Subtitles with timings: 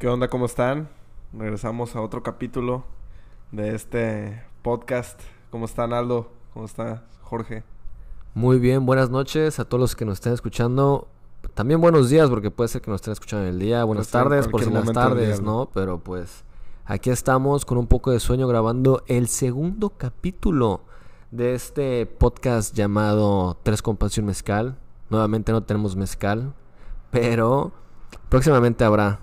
[0.00, 0.28] ¿Qué onda?
[0.28, 0.88] ¿Cómo están?
[1.34, 2.84] Regresamos a otro capítulo
[3.52, 5.20] de este podcast.
[5.50, 6.32] ¿Cómo están Aldo?
[6.54, 7.64] ¿Cómo está Jorge?
[8.32, 11.06] Muy bien, buenas noches a todos los que nos estén escuchando.
[11.52, 13.84] También buenos días, porque puede ser que nos estén escuchando en el día.
[13.84, 15.68] Buenas tardes, por si las tardes, día, ¿no?
[15.74, 16.44] Pero pues
[16.86, 20.80] aquí estamos con un poco de sueño grabando el segundo capítulo
[21.30, 24.78] de este podcast llamado Tres Compas y un Mezcal.
[25.10, 26.54] Nuevamente no tenemos mezcal,
[27.10, 27.72] pero
[28.30, 29.20] próximamente habrá.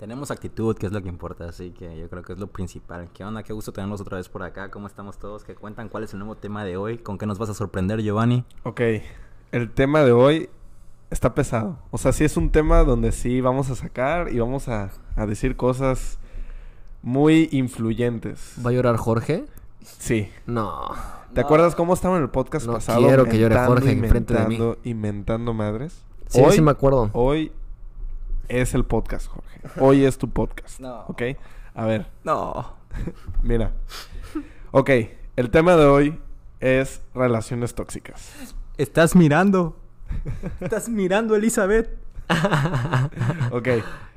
[0.00, 3.10] Tenemos actitud, que es lo que importa, así que yo creo que es lo principal.
[3.12, 3.42] ¿Qué onda?
[3.42, 4.70] Qué gusto tenerlos otra vez por acá.
[4.70, 5.44] ¿Cómo estamos todos?
[5.44, 5.90] ¿Qué cuentan?
[5.90, 6.96] ¿Cuál es el nuevo tema de hoy?
[6.96, 8.46] ¿Con qué nos vas a sorprender, Giovanni?
[8.62, 8.80] Ok,
[9.52, 10.48] el tema de hoy
[11.10, 11.76] está pesado.
[11.90, 15.26] O sea, sí es un tema donde sí vamos a sacar y vamos a, a
[15.26, 16.18] decir cosas
[17.02, 18.54] muy influyentes.
[18.64, 19.44] ¿Va a llorar Jorge?
[19.82, 20.30] Sí.
[20.46, 20.80] No.
[21.34, 23.06] ¿Te acuerdas cómo estaba en el podcast No pasado?
[23.06, 24.54] quiero que llore Jorge enfrente de mí.
[24.54, 26.02] inventando, Inventando madres.
[26.28, 27.10] Sí, hoy, sí me acuerdo.
[27.12, 27.52] hoy
[28.50, 29.60] es el podcast, Jorge.
[29.78, 30.80] Hoy es tu podcast.
[30.80, 31.04] No.
[31.08, 31.22] ¿Ok?
[31.74, 32.74] A ver, No.
[33.42, 33.72] mira.
[34.72, 34.90] Ok,
[35.36, 36.20] el tema de hoy
[36.58, 38.32] es relaciones tóxicas.
[38.76, 39.76] Estás mirando.
[40.60, 41.88] Estás mirando, Elizabeth.
[43.52, 43.68] Ok,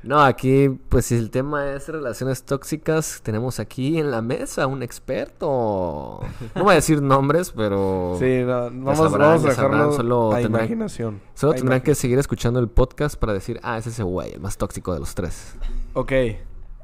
[0.02, 4.82] No, aquí, pues si el tema es relaciones tóxicas, tenemos aquí en la mesa un
[4.82, 6.20] experto.
[6.54, 10.40] No voy a decir nombres, pero sí, no, vamos, sabrán, vamos a dejarlo solo a
[10.40, 11.20] tendrán- imaginación.
[11.34, 14.40] solo A tendrán que seguir escuchando el podcast para decir, ah, es ese güey, el
[14.40, 15.54] más tóxico de los tres.
[15.94, 16.12] Ok,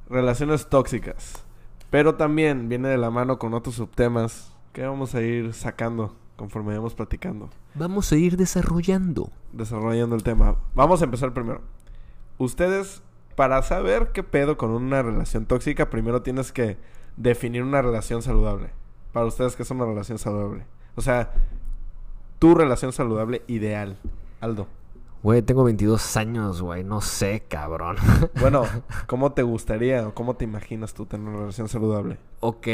[0.09, 1.45] relaciones tóxicas.
[1.91, 6.75] Pero también viene de la mano con otros subtemas que vamos a ir sacando conforme
[6.75, 7.51] vamos platicando.
[7.75, 9.31] Vamos a ir desarrollando.
[9.53, 10.57] desarrollando el tema.
[10.75, 11.61] Vamos a empezar primero.
[12.39, 13.03] Ustedes,
[13.37, 16.79] para saber qué pedo con una relación tóxica, primero tienes que
[17.19, 18.71] definir una relación saludable.
[19.13, 20.65] Para ustedes, ¿qué es una relación saludable?
[20.97, 21.31] O sea,
[22.39, 23.99] tu relación saludable ideal.
[24.41, 24.67] Aldo.
[25.23, 27.97] Güey, tengo 22 años, güey, no sé, cabrón.
[28.41, 28.63] Bueno,
[29.07, 32.17] ¿cómo te gustaría o cómo te imaginas tú tener una relación saludable?
[32.41, 32.67] ok,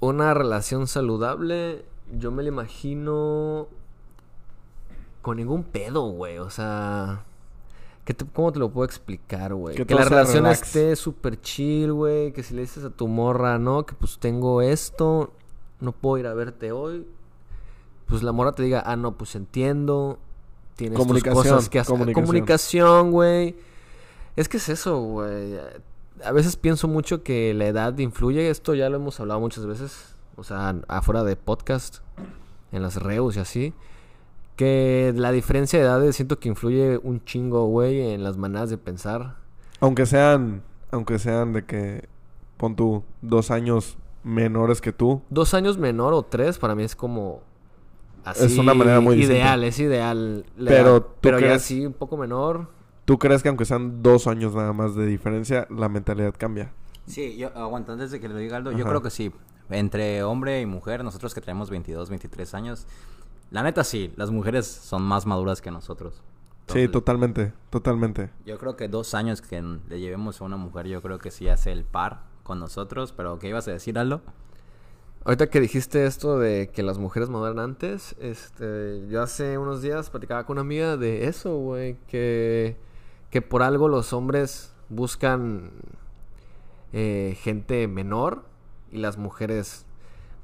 [0.00, 3.68] una relación saludable, yo me la imagino
[5.22, 7.24] con ningún pedo, güey, o sea...
[8.04, 9.74] ¿qué te- ¿Cómo te lo puedo explicar, güey?
[9.76, 10.62] Que la relación relax.
[10.66, 12.32] esté súper chill, güey.
[12.32, 15.32] Que si le dices a tu morra, no, que pues tengo esto,
[15.80, 17.06] no puedo ir a verte hoy.
[18.06, 20.18] Pues la morra te diga, ah, no, pues entiendo.
[20.76, 22.12] Tienes tus cosas que hacer.
[22.12, 23.56] Comunicación, güey.
[24.36, 25.58] Es que es eso, güey.
[26.22, 28.50] A veces pienso mucho que la edad influye.
[28.50, 30.13] Esto ya lo hemos hablado muchas veces.
[30.36, 31.98] O sea, afuera de podcast,
[32.72, 33.74] en las reus y así.
[34.56, 38.78] Que la diferencia de edades siento que influye un chingo, güey, en las maneras de
[38.78, 39.36] pensar.
[39.80, 40.62] Aunque sean,
[40.92, 42.08] aunque sean de que,
[42.56, 45.22] pon tú, dos años menores que tú.
[45.30, 47.42] Dos años menor o tres, para mí es como.
[48.24, 49.66] Así, Es una manera muy Ideal, distinta.
[49.66, 50.46] es ideal.
[50.64, 52.68] Pero tú pero ya crees- sí, un poco menor.
[53.04, 56.72] ¿Tú crees que aunque sean dos años nada más de diferencia, la mentalidad cambia?
[57.06, 59.30] Sí, yo aguanta, antes de que lo diga Aldo, yo creo que sí.
[59.70, 62.86] Entre hombre y mujer, nosotros que tenemos 22, 23 años,
[63.50, 66.22] la neta sí, las mujeres son más maduras que nosotros.
[66.68, 68.30] Sí, totalmente, totalmente.
[68.46, 71.48] Yo creo que dos años que le llevemos a una mujer, yo creo que sí
[71.48, 73.12] hace el par con nosotros.
[73.12, 74.22] Pero, ¿qué ibas a decir, Aldo?
[75.24, 80.10] Ahorita que dijiste esto de que las mujeres maduran antes, este, yo hace unos días
[80.10, 82.76] platicaba con una amiga de eso, güey, que,
[83.30, 85.70] que por algo los hombres buscan
[86.92, 88.44] eh, gente menor
[88.92, 89.86] y las mujeres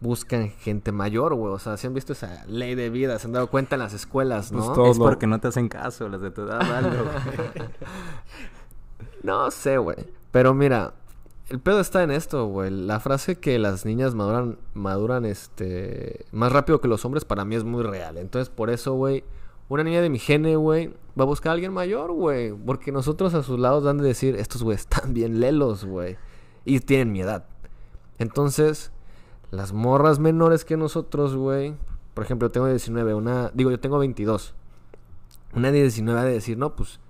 [0.00, 1.52] buscan gente mayor, güey.
[1.52, 3.92] O sea, si han visto esa ley de vida, se han dado cuenta en las
[3.92, 4.64] escuelas, ¿no?
[4.64, 5.04] Pues todo- Es no.
[5.04, 7.04] porque no te hacen caso las de tu edad, Aldo.
[9.22, 9.96] No sé, güey.
[10.30, 10.94] Pero mira,
[11.48, 12.70] el pedo está en esto, güey.
[12.70, 17.56] La frase que las niñas maduran, maduran, este, más rápido que los hombres para mí
[17.56, 18.16] es muy real.
[18.18, 19.24] Entonces, por eso, güey,
[19.68, 22.52] una niña de mi gene, güey, va a buscar a alguien mayor, güey.
[22.52, 26.16] Porque nosotros a sus lados dan de decir, estos güeyes están bien lelos, güey.
[26.64, 27.44] Y tienen mi edad.
[28.20, 28.92] Entonces,
[29.50, 31.74] las morras menores que nosotros, güey.
[32.14, 33.50] Por ejemplo, yo tengo 19, una...
[33.54, 34.54] Digo, yo tengo 22.
[35.54, 37.00] Una de 19 ha de decir, no, pues...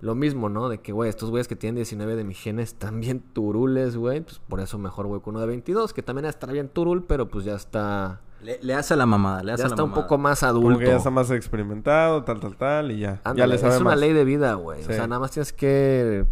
[0.00, 0.68] Lo mismo, ¿no?
[0.68, 4.20] De que, güey, estos güeyes que tienen 19 de mi gene están bien turules, güey.
[4.22, 7.28] Pues por eso mejor, güey, con uno de 22, que también está bien turul, pero
[7.28, 8.20] pues ya está...
[8.42, 10.78] le, le hace la mamada, le hace Ya la está un poco más Como adulto.
[10.78, 13.14] que ya está más experimentado, tal, tal, tal, y ya.
[13.16, 13.98] ya Ándale, le sabe es una más.
[14.00, 14.82] ley de vida, güey.
[14.84, 14.92] Sí.
[14.92, 16.24] O sea, nada más tienes que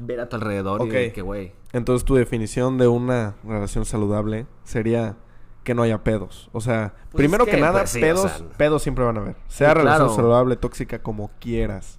[0.00, 0.92] ver a tu alrededor y Ok.
[0.92, 1.52] de que, güey...
[1.72, 5.16] Entonces, tu definición de una relación saludable sería
[5.64, 6.48] que no haya pedos.
[6.52, 9.04] O sea, Pues primero es que, que, nada, pues sí, o pedos, sea, pedos siempre
[9.04, 9.36] van a haber.
[9.48, 11.98] Sea relación saludable, tóxica, como quieras.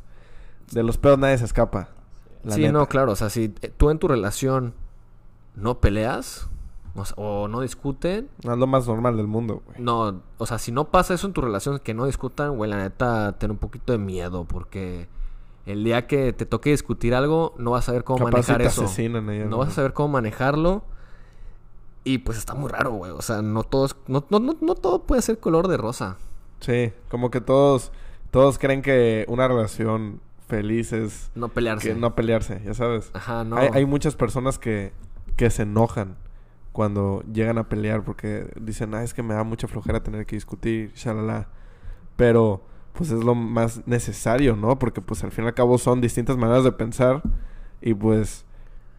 [0.72, 1.90] De los pedos nadie se escapa.
[2.44, 2.74] la sí, neta.
[2.74, 3.12] no, claro.
[3.12, 4.74] O sea, si eh, tú en tu relación
[5.56, 6.50] no peleas
[6.96, 9.78] o, sea, o no discuten, No es lo más normal del mundo, güey.
[9.80, 12.78] no, o sea, si no pasa eso en tu relación, que no discutan, güey, la
[12.78, 15.08] neta, ten un poquito de miedo porque
[15.66, 18.62] el día que te toque discutir algo, no vas a saber cómo Capaz si manejar
[18.62, 19.10] te eso.
[19.10, 19.58] no ¿no?
[19.58, 20.84] vas a saber cómo manejarlo.
[22.04, 23.12] Y pues está muy raro, güey.
[23.12, 26.18] O sea, no todos, no, no, no, no todo puede ser color de rosa.
[26.60, 27.92] Sí, como que todos,
[28.32, 31.90] todos creen que una relación feliz es No pelearse.
[31.90, 33.12] que no pelearse, ya sabes.
[33.14, 33.56] Ajá, no.
[33.58, 34.94] Hay, hay muchas personas que,
[35.38, 36.18] que se enojan
[36.72, 40.36] cuando llegan a pelear porque dicen, ah, es que me da mucha flojera tener que
[40.36, 41.50] discutir, shalala.
[42.16, 42.64] Pero,
[42.94, 44.78] pues es lo más necesario, ¿no?
[44.80, 47.22] Porque, pues al fin y al cabo son distintas maneras de pensar
[47.82, 48.46] y, pues,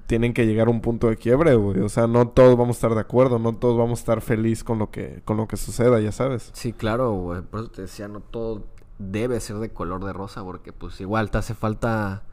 [0.06, 1.80] tienen que llegar a un punto de quiebre, güey.
[1.80, 4.64] O sea, no todos vamos a estar de acuerdo, no todos vamos a estar feliz
[4.64, 6.50] con lo que, con lo que suceda, ya sabes.
[6.52, 7.42] Sí, claro, güey.
[7.42, 8.64] Por eso te decía, no todo
[8.98, 12.24] debe ser de color de rosa, porque pues igual te hace falta.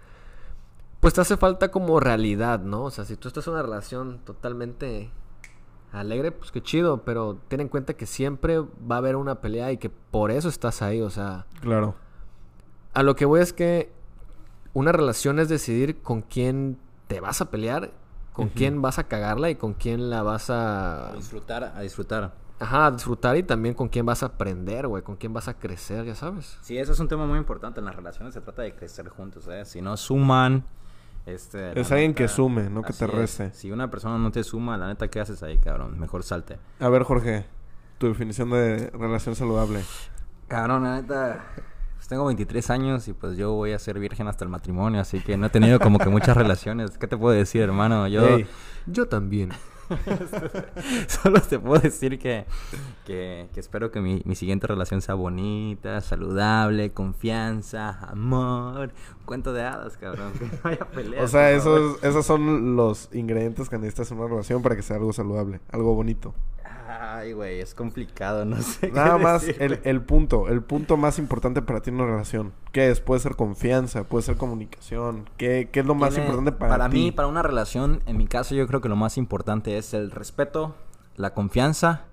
[1.00, 2.84] Pues te hace falta como realidad, ¿no?
[2.84, 5.10] O sea, si tú estás en una relación totalmente
[5.92, 9.72] alegre, pues qué chido, pero ten en cuenta que siempre va a haber una pelea
[9.72, 11.46] y que por eso estás ahí, o sea.
[11.62, 11.96] Claro.
[12.94, 13.92] A lo que voy es que
[14.74, 16.78] una relación es decidir con quién
[17.08, 17.92] te vas a pelear,
[18.34, 21.10] con quién vas a cagarla y con quién la vas a.
[21.10, 22.34] A disfrutar, a disfrutar.
[22.60, 25.54] Ajá, a disfrutar y también con quién vas a aprender, güey, con quién vas a
[25.54, 26.58] crecer, ya sabes.
[26.62, 27.80] Sí, eso es un tema muy importante.
[27.80, 29.66] En las relaciones se trata de crecer juntos, ¿eh?
[29.66, 30.66] Si no suman...
[31.34, 33.20] Este, Es alguien que sume, no que te así es.
[33.20, 33.52] reste.
[33.54, 36.00] Si una persona no te suma, la neta, ¿qué haces ahí, cabrón?
[36.00, 36.58] Mejor salte.
[36.80, 37.46] A ver, Jorge,
[37.98, 39.82] tu definición de relación saludable.
[40.48, 41.44] Cabrón, la neta...
[41.96, 45.20] pues tengo 23 años y pues yo voy a ser virgen hasta el matrimonio, así
[45.20, 46.98] que no he tenido como que muchas relaciones.
[46.98, 48.08] ¿Qué te puedo decir, hermano?
[48.08, 48.40] Yo...
[48.88, 49.52] Yo también.
[51.08, 52.46] Solo te puedo decir que,
[53.06, 59.54] que, que espero que mi, mi siguiente relación sea bonita, saludable, confianza, amor, un cuento
[59.54, 60.34] de hadas, cabrón.
[60.34, 61.24] Que no haya peleas.
[61.24, 64.98] o sea, esos, esos son los ingredientes que necesitas en una relación para que sea
[64.98, 66.34] algo saludable, algo bonito.
[66.92, 68.92] Ay, güey, es complicado, no sé.
[68.92, 72.52] Nada qué más el, el punto, el punto más importante para ti en una relación.
[72.72, 73.00] ¿Qué es?
[73.00, 75.30] Puede ser confianza, puede ser comunicación.
[75.38, 76.96] ¿Qué, qué es lo más Tiene- importante para, ti?
[76.98, 80.10] mí, para una relación, en mi caso, yo creo que lo más importante es el
[80.10, 80.76] respeto,
[81.16, 82.06] la confianza.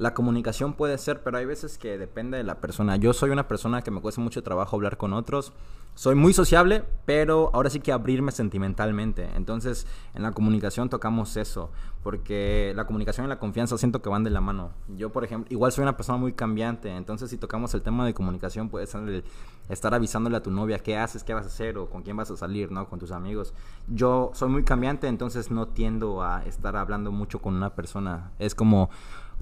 [0.00, 2.96] La comunicación puede ser, pero hay veces que depende de la persona.
[2.96, 5.52] Yo soy una persona que me cuesta mucho trabajo hablar con otros.
[5.94, 9.28] Soy muy sociable, pero ahora sí que abrirme sentimentalmente.
[9.34, 11.70] Entonces, en la comunicación tocamos eso,
[12.02, 14.70] porque la comunicación y la confianza siento que van de la mano.
[14.88, 18.14] Yo, por ejemplo, igual soy una persona muy cambiante, entonces si tocamos el tema de
[18.14, 19.22] comunicación, puede ser
[19.68, 22.30] estar avisándole a tu novia qué haces, qué vas a hacer o con quién vas
[22.30, 22.88] a salir, ¿no?
[22.88, 23.52] Con tus amigos.
[23.86, 28.32] Yo soy muy cambiante, entonces no tiendo a estar hablando mucho con una persona.
[28.38, 28.88] Es como,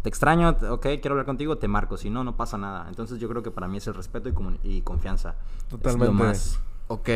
[0.02, 2.86] te extraño, ok, quiero hablar contigo, te marco, si no, no pasa nada.
[2.88, 4.30] Entonces yo creo que para mí es el respeto
[4.62, 5.30] y, confianza.
[5.30, 6.12] Es lo Totalmente.
[6.14, 7.08] más- Ok,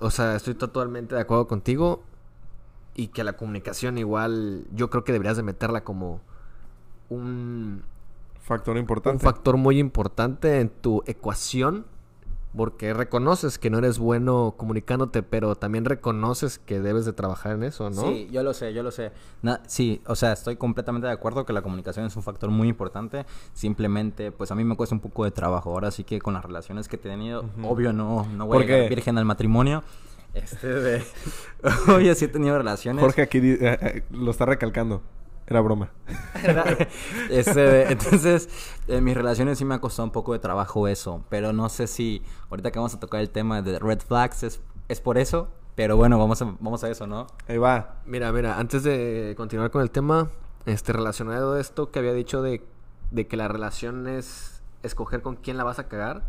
[0.00, 2.02] o sea, estoy totalmente de acuerdo contigo.
[2.94, 6.20] Y que la comunicación igual, yo creo que deberías de meterla como
[7.08, 7.82] un,
[8.42, 9.22] Factor un importante.
[9.22, 11.84] factor muy importante en tu ecuación.
[12.56, 17.62] Porque reconoces que no eres bueno comunicándote, pero también reconoces que debes de trabajar en
[17.62, 18.02] eso, ¿no?
[18.02, 19.12] Sí, yo lo sé, yo lo sé.
[19.40, 22.68] Na- sí, o sea, estoy completamente de acuerdo que la comunicación es un factor muy
[22.68, 23.24] importante.
[23.52, 25.70] Simplemente, pues a mí me cuesta un poco de trabajo.
[25.70, 28.66] Ahora sí que con las relaciones que he tenido, obvio no, no voy ¿Por a
[28.66, 29.84] llegar virgen al matrimonio.
[30.34, 31.02] Este de...
[31.88, 33.00] Obvio sí he tenido relaciones.
[33.02, 35.02] Jorge aquí eh, eh, lo está recalcando.
[35.50, 35.90] Era broma.
[37.28, 38.48] Este entonces,
[38.86, 41.24] en mis relaciones sí me ha costado un poco de trabajo eso.
[41.28, 44.60] Pero no sé si ahorita que vamos a tocar el tema de red flags es,
[44.88, 45.48] es por eso.
[45.74, 47.26] Pero bueno, vamos a, vamos a eso, ¿no?
[47.48, 47.96] Ahí va.
[48.06, 50.30] Mira, mira, antes de continuar con el tema,
[50.66, 52.64] este, relacionado a esto que había dicho de,
[53.10, 56.22] de que la relación es escoger con quién la vas a cagar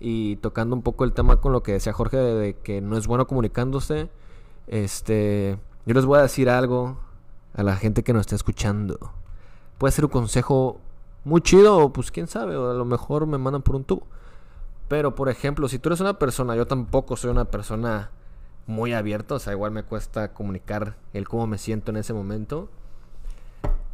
[0.00, 2.96] y tocando un poco el tema con lo que decía Jorge de, de que no
[2.96, 4.10] es bueno comunicándose,
[4.66, 6.98] este, yo les voy a decir algo
[7.54, 8.98] a la gente que nos está escuchando.
[9.78, 10.80] Puede ser un consejo
[11.24, 14.06] muy chido o pues quién sabe, o a lo mejor me mandan por un tubo.
[14.88, 18.10] Pero, por ejemplo, si tú eres una persona, yo tampoco soy una persona
[18.66, 22.68] muy abierta, o sea, igual me cuesta comunicar el cómo me siento en ese momento.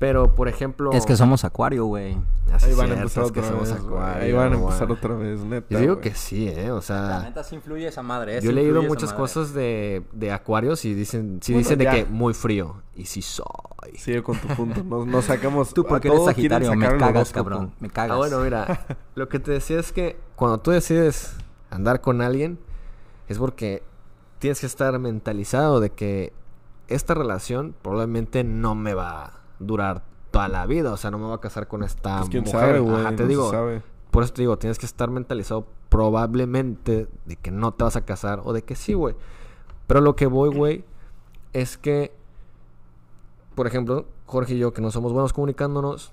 [0.01, 0.91] Pero, por ejemplo...
[0.93, 2.17] Es que somos acuario, güey.
[2.63, 3.53] Ahí van a empezar otra vez.
[3.53, 3.73] güey.
[3.73, 4.63] acuario, Ahí van a güey.
[4.63, 5.67] empezar otra vez, neta.
[5.69, 6.71] Yo digo que sí, ¿eh?
[6.73, 7.21] O La sea...
[7.23, 8.39] neta sí influye esa madre.
[8.39, 8.41] ¿eh?
[8.41, 9.17] Yo he leído muchas madre.
[9.19, 12.77] cosas de, de acuarios y dicen, sí Bueno, dicen de que muy frío.
[12.97, 13.45] Y sí soy.
[13.97, 14.83] Sigue con tu punto.
[14.83, 15.75] No, no saquemos.
[15.75, 17.75] Tú porque eres sagitario, me cagas, cabrón.
[17.79, 18.13] Me cagas.
[18.15, 18.87] Ah, bueno, mira.
[19.15, 21.37] lo que te decía es que cuando tú decides
[21.69, 22.59] andar con alguien,
[23.29, 23.83] es porque
[24.39, 26.33] tienes que estar mentalizado de que
[26.89, 30.03] esta relación probablemente no me va a durar
[30.33, 30.93] toda la vida.
[30.93, 32.77] O sea, no me voy a casar con esta Pues quién mujer.
[32.79, 33.01] sabe.
[33.01, 33.51] Ajá, te no digo.
[33.51, 33.83] sabe.
[34.11, 38.05] Por eso te digo, tienes que estar mentalizado probablemente de que no te vas a
[38.05, 39.15] casar o de que sí, güey.
[39.87, 40.85] Pero lo que voy, güey,
[41.53, 42.13] es que,
[43.55, 46.13] por ejemplo, Jorge y yo, que no somos buenos comunicándonos,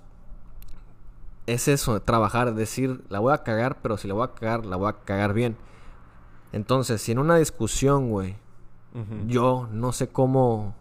[1.47, 4.75] es eso, trabajar, decir, la voy a cagar, pero si la voy a cagar, la
[4.75, 5.55] voy a cagar bien.
[6.51, 8.35] Entonces, si en una discusión, güey,
[9.27, 10.73] yo no sé cómo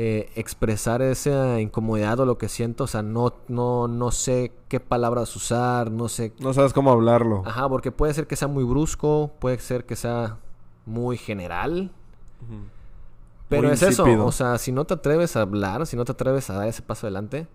[0.00, 4.78] eh, expresar esa incomodidad o lo que siento, o sea, no, no, no sé qué
[4.78, 6.32] palabras usar, no sé...
[6.38, 7.42] No sabes cómo hablarlo.
[7.44, 10.38] Ajá, porque puede ser que sea muy brusco, puede ser que sea
[10.86, 11.90] muy general,
[13.48, 16.12] pero Muy es eso, o sea, si no te atreves a hablar, si no te
[16.12, 17.48] atreves a dar ese paso adelante,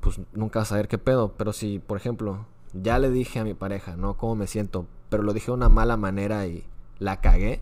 [0.00, 1.32] pues nunca vas a saber qué pedo.
[1.36, 4.16] Pero si, por ejemplo, ya le dije a mi pareja, ¿no?
[4.16, 6.64] Cómo me siento, pero lo dije de una mala manera y
[7.00, 7.60] la cagué,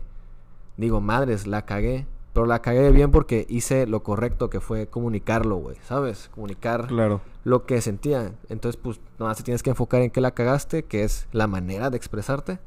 [0.77, 2.05] digo, madres, la cagué.
[2.35, 6.29] Pero la cagué bien porque hice lo correcto que fue comunicarlo, güey, ¿sabes?
[6.35, 7.21] Comunicar Claro.
[7.45, 8.33] lo que sentía.
[8.49, 11.47] Entonces, pues, nada más te tienes que enfocar en qué la cagaste, que es la
[11.47, 12.59] manera de expresarte.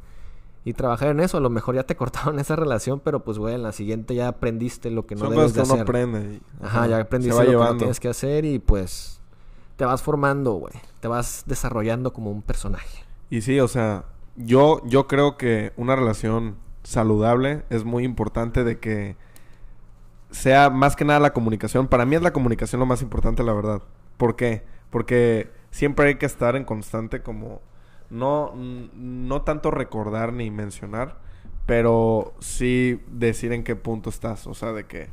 [0.65, 1.37] Y trabajar en eso.
[1.37, 4.29] A lo mejor ya te cortaron esa relación, pero pues, güey, en la siguiente ya
[4.29, 5.83] aprendiste lo que no Son debes de uno hacer.
[5.83, 6.35] aprende.
[6.35, 9.21] y- Ajá, ya aprendiste lo que no tienes que hacer y pues
[9.77, 10.73] te vas formando, güey.
[11.01, 13.05] Te vas desarrollando como un personaje.
[13.31, 14.07] Y sí, o sea,
[14.37, 19.17] yo, yo creo que una relación saludable es muy importante de que
[20.31, 21.89] sea más que nada la comunicación.
[21.89, 23.83] Para mí es la comunicación lo más importante, la verdad.
[24.17, 24.65] ¿Por qué?
[24.91, 27.61] Porque siempre hay que estar en constante como...
[28.11, 31.19] No, no tanto recordar ni mencionar,
[31.67, 34.47] pero sí decir en qué punto estás.
[34.47, 35.11] O sea, de que,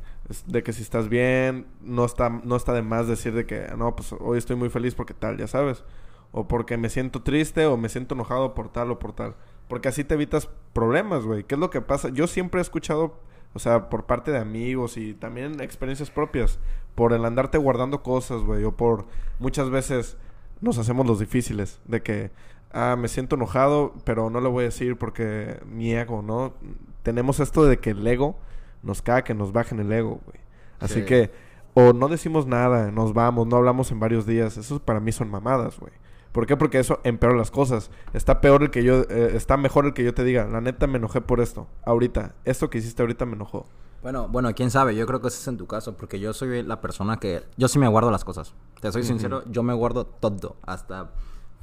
[0.48, 3.94] de que si estás bien, no está, no está de más decir de que, no,
[3.98, 5.84] pues hoy estoy muy feliz porque tal, ya sabes.
[6.32, 9.36] O porque me siento triste o me siento enojado por tal o por tal.
[9.68, 11.44] Porque así te evitas problemas, güey.
[11.44, 12.10] ¿Qué es lo que pasa?
[12.10, 13.20] Yo siempre he escuchado,
[13.56, 16.60] o sea, por parte de amigos y también experiencias propias,
[16.94, 18.64] por el andarte guardando cosas, güey.
[18.66, 19.06] O por
[19.40, 20.18] muchas veces
[20.62, 21.80] nos hacemos los difíciles.
[21.86, 22.32] De que,
[22.72, 26.54] ah, me siento enojado, pero no lo voy a decir porque mi ego, ¿no?
[27.02, 28.38] Tenemos esto de que el ego
[28.84, 30.38] nos cae, que nos bajen el ego, güey.
[30.80, 31.06] Así Sí.
[31.06, 31.32] que,
[31.74, 34.58] o no decimos nada, nos vamos, no hablamos en varios días.
[34.58, 35.94] Eso para mí son mamadas, güey.
[36.36, 36.58] ¿Por qué?
[36.58, 37.90] Porque eso empeora las cosas.
[38.12, 40.86] Está peor el que yo, eh, está mejor el que yo te diga, la neta
[40.86, 42.36] me enojé por esto, ahorita.
[42.44, 43.70] Esto que hiciste ahorita me enojó.
[44.02, 46.62] Bueno, bueno, quién sabe, yo creo que ese es en tu caso, porque yo soy
[46.62, 47.46] la persona que...
[47.56, 48.54] Yo sí me guardo las cosas.
[48.82, 51.10] Te soy sincero, yo me guardo todo, hasta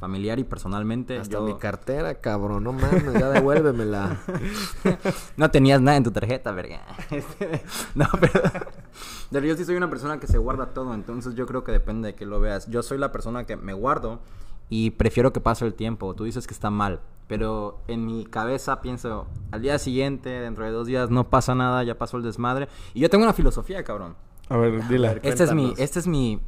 [0.00, 1.18] familiar y personalmente.
[1.18, 1.42] Hasta yo...
[1.42, 2.64] mi cartera, cabrón.
[2.64, 4.16] No mames, ya devuélvemela.
[5.36, 6.80] No tenías nada en tu tarjeta, verga.
[7.94, 8.40] No, pero,
[9.30, 12.08] pero yo sí soy una persona que se guarda todo, entonces yo creo que depende
[12.08, 12.68] de que lo veas.
[12.68, 14.20] Yo soy la persona que me guardo
[14.72, 16.14] y prefiero que pase el tiempo.
[16.14, 20.70] Tú dices que está mal, pero en mi cabeza pienso, al día siguiente, dentro de
[20.70, 22.68] dos días, no pasa nada, ya pasó el desmadre.
[22.94, 24.16] Y yo tengo una filosofía, cabrón.
[24.48, 25.20] A ver, dile.
[25.22, 26.40] Este es mi, este es mi,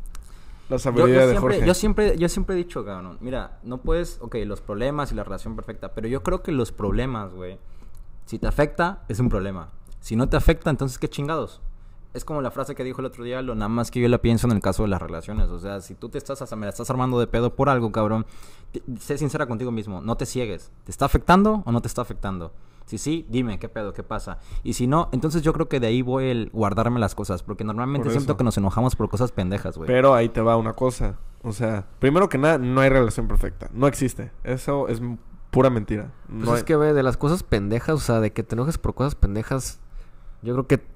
[0.70, 1.66] La yo, sabiduría yo de siempre, Jorge.
[1.66, 5.24] yo siempre, yo siempre he dicho, cabrón, mira, no puedes, ok, los problemas y la
[5.24, 7.58] relación perfecta, pero yo creo que los problemas, güey,
[8.24, 9.68] si te afecta, es un problema.
[10.00, 11.60] Si no te afecta, entonces qué chingados.
[12.14, 14.18] Es como la frase que dijo el otro día, lo nada más que yo la
[14.18, 15.48] pienso en el caso de las relaciones.
[15.50, 18.24] O sea, si tú te estás, me la estás armando de pedo por algo, cabrón,
[18.72, 20.70] te- sé sincera contigo mismo, no te ciegues.
[20.84, 22.52] ¿Te está afectando o no te está afectando?
[22.86, 24.38] Si sí, dime qué pedo, qué pasa.
[24.62, 27.64] Y si no, entonces yo creo que de ahí voy el guardarme las cosas, porque
[27.64, 29.86] normalmente Por siento que nos enojamos por cosas pendejas, güey.
[29.88, 31.18] Pero ahí te va una cosa.
[31.42, 33.70] O sea, primero que nada, no hay relación perfecta.
[33.72, 34.30] No existe.
[34.44, 35.00] Eso es
[35.50, 36.12] pura mentira.
[36.28, 38.54] Pues No es hay- que, ve, de las cosas pendejas, o sea, de que te
[38.54, 39.80] enojes por cosas pendejas,
[40.42, 40.93] yo creo que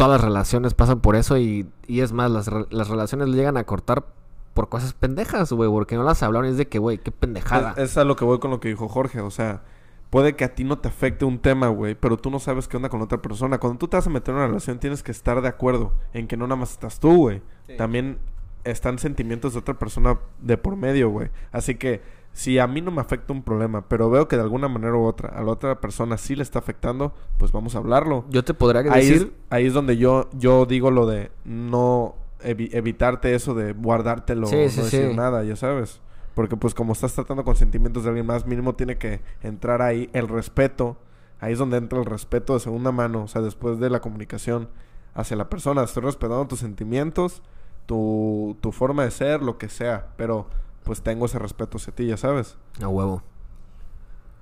[0.00, 3.58] todas las relaciones pasan por eso y, y es más, las, re- las relaciones llegan
[3.58, 4.06] a cortar
[4.54, 7.74] por cosas pendejas, güey, porque no las hablaron y es de que, güey, qué pendejada.
[7.76, 9.20] Es, es a lo que voy con lo que dijo Jorge.
[9.20, 9.62] O sea,
[10.08, 12.78] puede que a ti no te afecte un tema, güey, pero tú no sabes qué
[12.78, 13.58] onda con otra persona.
[13.58, 16.26] Cuando tú te vas a meter en una relación, tienes que estar de acuerdo en
[16.26, 17.42] que no nada más estás tú, güey.
[17.68, 17.76] Sí.
[17.76, 18.18] También
[18.64, 21.28] están sentimientos de otra persona de por medio, güey.
[21.52, 22.00] Así que
[22.32, 25.04] si a mí no me afecta un problema, pero veo que de alguna manera u
[25.04, 28.24] otra a la otra persona sí le está afectando, pues vamos a hablarlo.
[28.30, 32.70] Yo te podría Ahí es, ahí es donde yo, yo digo lo de no evi-
[32.72, 35.16] evitarte eso de guardártelo, Sí, no sí, decir sí.
[35.16, 36.00] nada, ya sabes.
[36.34, 40.08] Porque pues como estás tratando con sentimientos de alguien más, mínimo tiene que entrar ahí
[40.12, 40.96] el respeto.
[41.40, 44.68] Ahí es donde entra el respeto de segunda mano, o sea, después de la comunicación
[45.14, 45.82] hacia la persona.
[45.82, 47.42] Estoy respetando tus sentimientos,
[47.86, 50.46] tu, tu forma de ser, lo que sea, pero
[50.90, 52.56] pues tengo ese respeto hacia ti, ya sabes.
[52.82, 53.22] a huevo.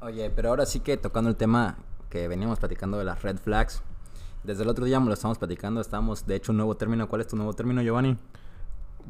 [0.00, 1.76] Oye, pero ahora sí que tocando el tema
[2.08, 3.82] que veníamos platicando de las red flags.
[4.44, 7.06] Desde el otro día me lo estamos platicando, estamos de hecho un nuevo término.
[7.06, 8.16] ¿Cuál es tu nuevo término, Giovanni?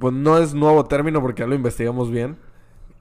[0.00, 2.38] Pues no es nuevo término porque ya lo investigamos bien.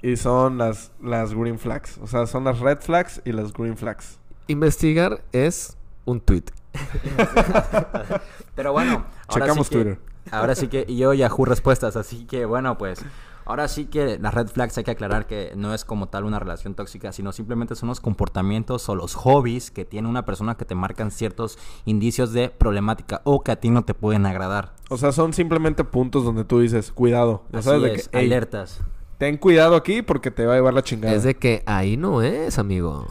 [0.04, 1.98] Y son las, las green flags.
[1.98, 4.20] O sea, son las red flags y las green flags.
[4.46, 6.44] Investigar es un tweet.
[8.56, 10.00] Pero bueno, ahora Checamos sí que, Twitter.
[10.30, 13.04] Ahora sí que y yo Yahoo respuestas, así que bueno, pues
[13.48, 16.38] ahora sí que las red flags hay que aclarar que no es como tal una
[16.40, 20.66] relación tóxica, sino simplemente son los comportamientos o los hobbies que tiene una persona que
[20.66, 24.74] te marcan ciertos indicios de problemática o que a ti no te pueden agradar.
[24.90, 27.44] O sea, son simplemente puntos donde tú dices, cuidado.
[27.52, 28.82] Ya Así sabes de es, que, "Ey, alertas.
[29.18, 31.16] ten cuidado aquí porque te va a llevar la chingada.
[31.16, 33.08] Es de que ahí no es, amigo.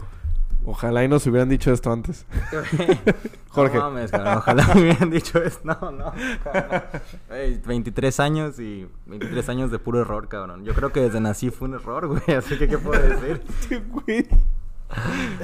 [0.69, 2.25] Ojalá y nos hubieran dicho esto antes.
[3.47, 3.77] Jorge.
[3.77, 4.37] No mames, cabrón.
[4.39, 5.59] Ojalá me hubieran dicho eso.
[5.63, 6.11] No, no.
[6.43, 6.81] cabrón.
[7.31, 10.65] Ey, 23 años y 23 años de puro error, cabrón.
[10.65, 12.37] Yo creo que desde nací fue un error, güey.
[12.37, 13.41] Así que, ¿qué puedo decir?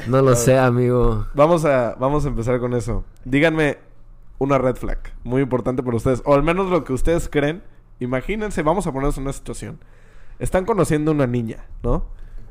[0.07, 1.27] No lo sé, amigo.
[1.33, 3.03] Vamos a, vamos a empezar con eso.
[3.25, 3.77] Díganme
[4.39, 4.99] una red flag.
[5.23, 6.21] Muy importante para ustedes.
[6.25, 7.61] O al menos lo que ustedes creen.
[7.99, 9.79] Imagínense, vamos a ponernos en una situación.
[10.39, 12.05] Están conociendo a una niña, ¿no?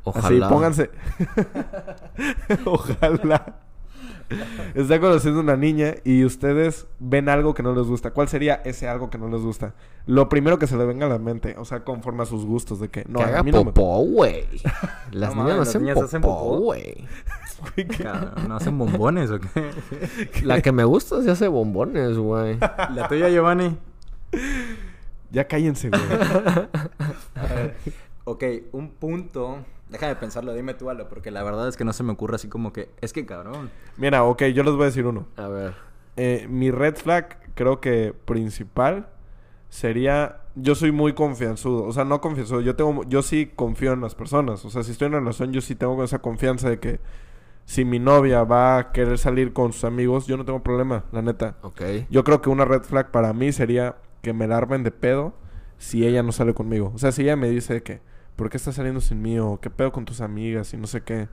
[0.04, 0.46] Ojalá.
[0.46, 0.90] Así, pónganse.
[2.64, 3.60] Ojalá.
[4.74, 8.12] Están conociendo una niña y ustedes ven algo que no les gusta.
[8.12, 9.74] ¿Cuál sería ese algo que no les gusta?
[10.06, 11.54] Lo primero que se le venga a la mente.
[11.58, 12.80] O sea, conforme a sus gustos.
[12.80, 14.46] De que no, que a haga mí no popó, güey.
[15.10, 17.06] Las No niñas no las hacen niñas hacen popó, güey.
[18.48, 19.70] ¿No hacen bombones o qué?
[20.42, 22.58] La que me gusta se hace bombones, güey.
[22.58, 23.76] La tuya, Giovanni.
[25.30, 26.02] Ya cállense, güey.
[28.24, 29.58] Ok, un punto.
[29.92, 32.48] Déjame pensarlo, dime tú algo, porque la verdad es que no se me ocurre así
[32.48, 32.88] como que.
[33.02, 33.70] Es que cabrón.
[33.98, 35.26] Mira, ok, yo les voy a decir uno.
[35.36, 35.74] A ver.
[36.16, 39.08] Eh, mi red flag, creo que principal,
[39.68, 40.38] sería.
[40.54, 41.84] Yo soy muy confianzudo.
[41.84, 42.62] O sea, no confianzudo.
[42.62, 44.64] Yo tengo, yo sí confío en las personas.
[44.64, 47.00] O sea, si estoy en una relación, yo sí tengo esa confianza de que
[47.64, 51.22] si mi novia va a querer salir con sus amigos, yo no tengo problema, la
[51.22, 51.56] neta.
[51.62, 51.82] Ok.
[52.10, 55.34] Yo creo que una red flag para mí sería que me la armen de pedo
[55.78, 56.92] si ella no sale conmigo.
[56.94, 58.00] O sea, si ella me dice que,
[58.36, 59.38] ¿por qué estás saliendo sin mí?
[59.38, 61.28] O qué pedo con tus amigas y no sé qué.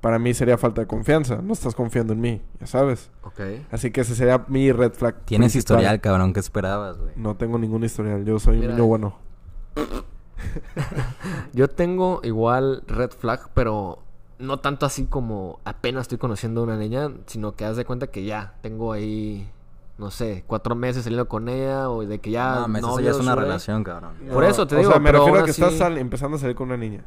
[0.00, 1.40] Para mí sería falta de confianza.
[1.42, 3.10] No estás confiando en mí, ya sabes.
[3.22, 3.40] Ok.
[3.70, 5.24] Así que ese sería mi red flag.
[5.24, 5.78] Tienes principal.
[5.78, 7.12] historial, cabrón, ¿qué esperabas, güey?
[7.16, 8.24] No tengo ningún historial.
[8.24, 8.68] Yo soy Mira.
[8.68, 9.18] un niño bueno.
[11.52, 14.02] Yo tengo igual red flag, pero
[14.38, 18.08] no tanto así como apenas estoy conociendo a una niña, sino que haz de cuenta
[18.08, 19.50] que ya tengo ahí,
[19.98, 22.54] no sé, cuatro meses saliendo con ella o de que ya.
[22.56, 24.12] no, mames, eso ya es una relación, cabrón.
[24.32, 26.36] Por eso te o digo, sea, me pero refiero a que así- estás sal- empezando
[26.36, 27.02] a salir con una niña.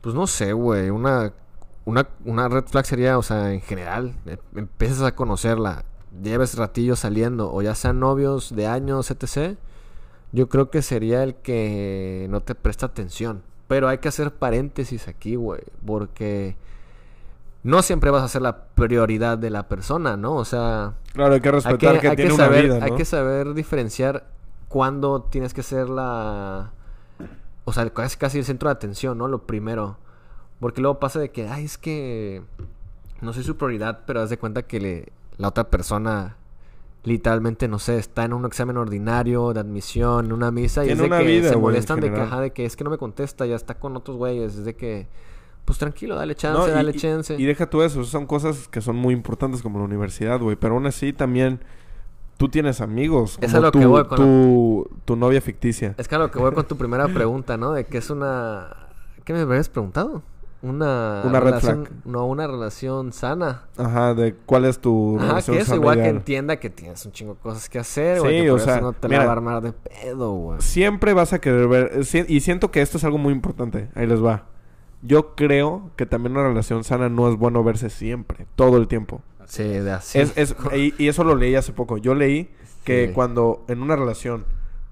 [0.00, 0.90] Pues no sé, güey.
[0.90, 1.32] Una,
[1.84, 5.84] una, una red flag sería, o sea, en general, eh, empiezas a conocerla,
[6.22, 9.56] lleves ratillo saliendo, o ya sean novios de años, etc.
[10.32, 13.42] Yo creo que sería el que no te presta atención.
[13.68, 15.62] Pero hay que hacer paréntesis aquí, güey.
[15.86, 16.56] Porque
[17.62, 20.34] no siempre vas a ser la prioridad de la persona, ¿no?
[20.36, 22.96] O sea, Claro, hay que hay respetar que, hay tiene saber, una vida, hay ¿no?
[22.96, 24.26] que saber diferenciar
[24.68, 26.70] cuándo tienes que ser la...
[27.64, 29.28] O sea, casi, casi el centro de atención, ¿no?
[29.28, 29.96] Lo primero.
[30.58, 32.42] Porque luego pasa de que, ay, es que
[33.20, 36.36] no soy su prioridad, pero haz de cuenta que le- la otra persona
[37.04, 40.98] literalmente, no sé, está en un examen ordinario de admisión, en una misa, y es
[40.98, 43.44] de que vida, se molestan de que, ajá, de que es que no me contesta,
[43.44, 45.08] ya está con otros güeyes, es de que,
[45.64, 47.34] pues tranquilo, dale chance, No, y- dale chance.
[47.38, 50.56] Y deja tú eso, son cosas que son muy importantes como la universidad, güey.
[50.56, 51.60] Pero aún así también
[52.36, 53.38] tú tienes amigos.
[53.40, 55.94] Es como a lo tu, que voy con tu, tu novia ficticia.
[55.98, 57.72] Es que a lo que voy con tu primera pregunta, ¿no?
[57.72, 58.76] De que es una...
[59.24, 60.22] ¿Qué me habías preguntado?
[60.62, 61.22] Una...
[61.24, 61.86] Una red relación...
[61.86, 61.92] flag.
[62.04, 63.62] No, una relación sana.
[63.76, 67.04] Ajá, de cuál es tu Ajá, relación que eso sana igual que entienda que tienes
[67.06, 68.42] un chingo de cosas que hacer, Sí, güey.
[68.42, 69.20] que o por eso sea, no te mira.
[69.20, 70.60] la va a armar de pedo, güey.
[70.60, 71.92] Siempre vas a querer ver...
[71.94, 73.88] eh, Y siento que esto es algo muy importante.
[73.94, 74.44] Ahí les va.
[75.02, 79.22] Yo creo que también una relación sana no es bueno verse siempre, todo el tiempo.
[79.46, 80.18] Sí, de así.
[80.20, 81.98] Es, es, y, y eso lo leí hace poco.
[81.98, 82.50] Yo leí
[82.84, 83.12] que Sí.
[83.12, 84.44] cuando en una relación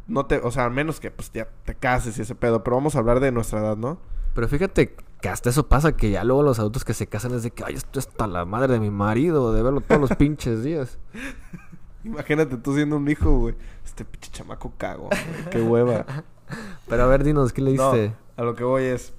[0.09, 2.77] no te, o sea, al menos que pues ya te cases y ese pedo, pero
[2.77, 3.99] vamos a hablar de nuestra edad, ¿no?
[4.35, 7.43] Pero fíjate que hasta eso pasa, que ya luego los adultos que se casan es
[7.45, 10.11] de que, ay, esto es hasta la madre de mi marido, de verlo todos los
[10.17, 10.99] pinches días.
[12.05, 13.55] Imagínate tú siendo un hijo, güey.
[13.85, 15.05] Este pinche chamaco cago.
[15.09, 16.05] güey, Qué hueva.
[16.89, 18.15] Pero a ver, dinos, ¿qué le No, diste?
[18.37, 19.13] a lo que voy es,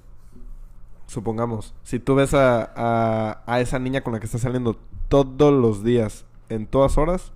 [1.12, 4.76] supongamos, si tú ves a, a, a esa niña con la que estás saliendo
[5.08, 7.32] todos los días, en todas horas,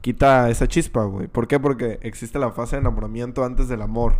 [0.00, 1.28] quita esa chispa, güey.
[1.28, 1.60] ¿Por qué?
[1.60, 4.14] Porque existe la fase de enamoramiento antes del amor.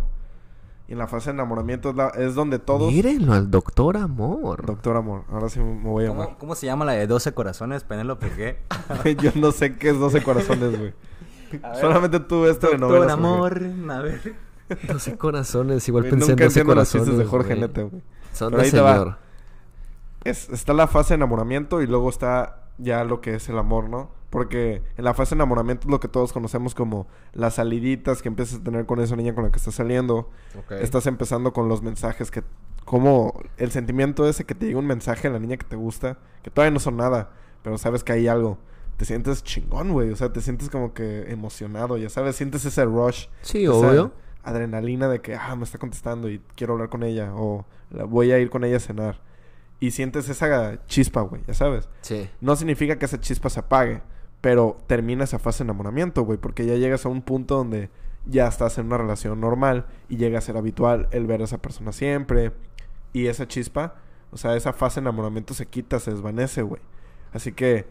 [0.87, 2.91] Y en la fase de enamoramiento es, la- es donde todos...
[2.91, 4.65] Mírenlo al doctor amor.
[4.65, 6.37] Doctor Amor, ahora sí me voy a ¿Cómo, llamar.
[6.37, 8.29] ¿Cómo se llama la de 12 corazones, Penélope?
[8.35, 8.57] ¿Qué?
[9.21, 10.93] Yo no sé qué es 12 corazones, güey.
[11.79, 13.11] Solamente tú ves Doctor telenovelas.
[13.13, 14.35] amor, a ver.
[14.87, 17.07] 12 corazones, igual Güey, pensé en Nunca 12 entiendo los corazones.
[17.07, 17.55] chistes de Jorge.
[17.55, 18.01] Nete, güey.
[18.41, 18.93] Son Pero de ahí te va.
[18.93, 19.17] señor.
[20.23, 23.89] Es- está la fase de enamoramiento y luego está ya lo que es el amor,
[23.89, 24.09] ¿no?
[24.29, 28.29] Porque en la fase de enamoramiento es lo que todos conocemos como las saliditas que
[28.29, 30.29] empiezas a tener con esa niña con la que estás saliendo.
[30.81, 32.43] Estás empezando con los mensajes que...
[32.85, 36.17] Como el sentimiento ese que te llega un mensaje a la niña que te gusta,
[36.43, 37.29] que todavía no son nada,
[37.63, 38.57] pero sabes que hay algo.
[38.97, 40.09] Te sientes chingón, güey.
[40.11, 43.27] O sea, te sientes como que emocionado, ya sabes, sientes ese rush.
[43.43, 44.11] Sí, obvio.
[44.43, 47.31] Adrenalina de que, ah, me está contestando y quiero hablar con ella.
[47.35, 49.19] O la- voy a ir con ella a cenar.
[49.79, 51.89] Y sientes esa chispa, güey, ya sabes.
[52.01, 52.29] Sí.
[52.39, 54.01] No significa que esa chispa se apague,
[54.39, 57.89] pero termina esa fase de enamoramiento, güey, porque ya llegas a un punto donde
[58.27, 61.57] ya estás en una relación normal y llega a ser habitual el ver a esa
[61.59, 62.51] persona siempre
[63.13, 63.95] y esa chispa
[64.33, 66.81] O sea, esa fase de enamoramiento se quita, se desvanece, güey.
[67.33, 67.85] Así que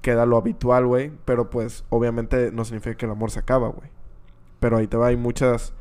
[0.00, 1.12] queda lo habitual, güey.
[1.26, 3.90] Pero pues, obviamente no significa que el amor se acaba, güey.
[4.66, 5.72] Pero ahí te va, hay muchas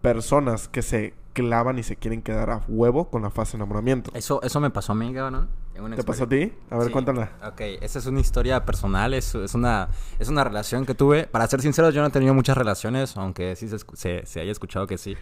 [0.00, 4.12] personas que se clavan y se quieren quedar a huevo con la fase de enamoramiento.
[4.14, 5.48] Eso, eso me pasó a mí, cabrón.
[5.76, 6.52] una ¿Te pasó a ti?
[6.70, 6.92] A ver, Sí.
[6.92, 7.32] cuéntala.
[7.44, 9.88] Ok, esa es una historia personal, es, es, una,
[10.20, 11.26] es una relación que tuve.
[11.26, 14.52] Para ser sincero, yo no he tenido muchas relaciones, aunque sí se, se, se haya
[14.52, 15.16] escuchado que sí.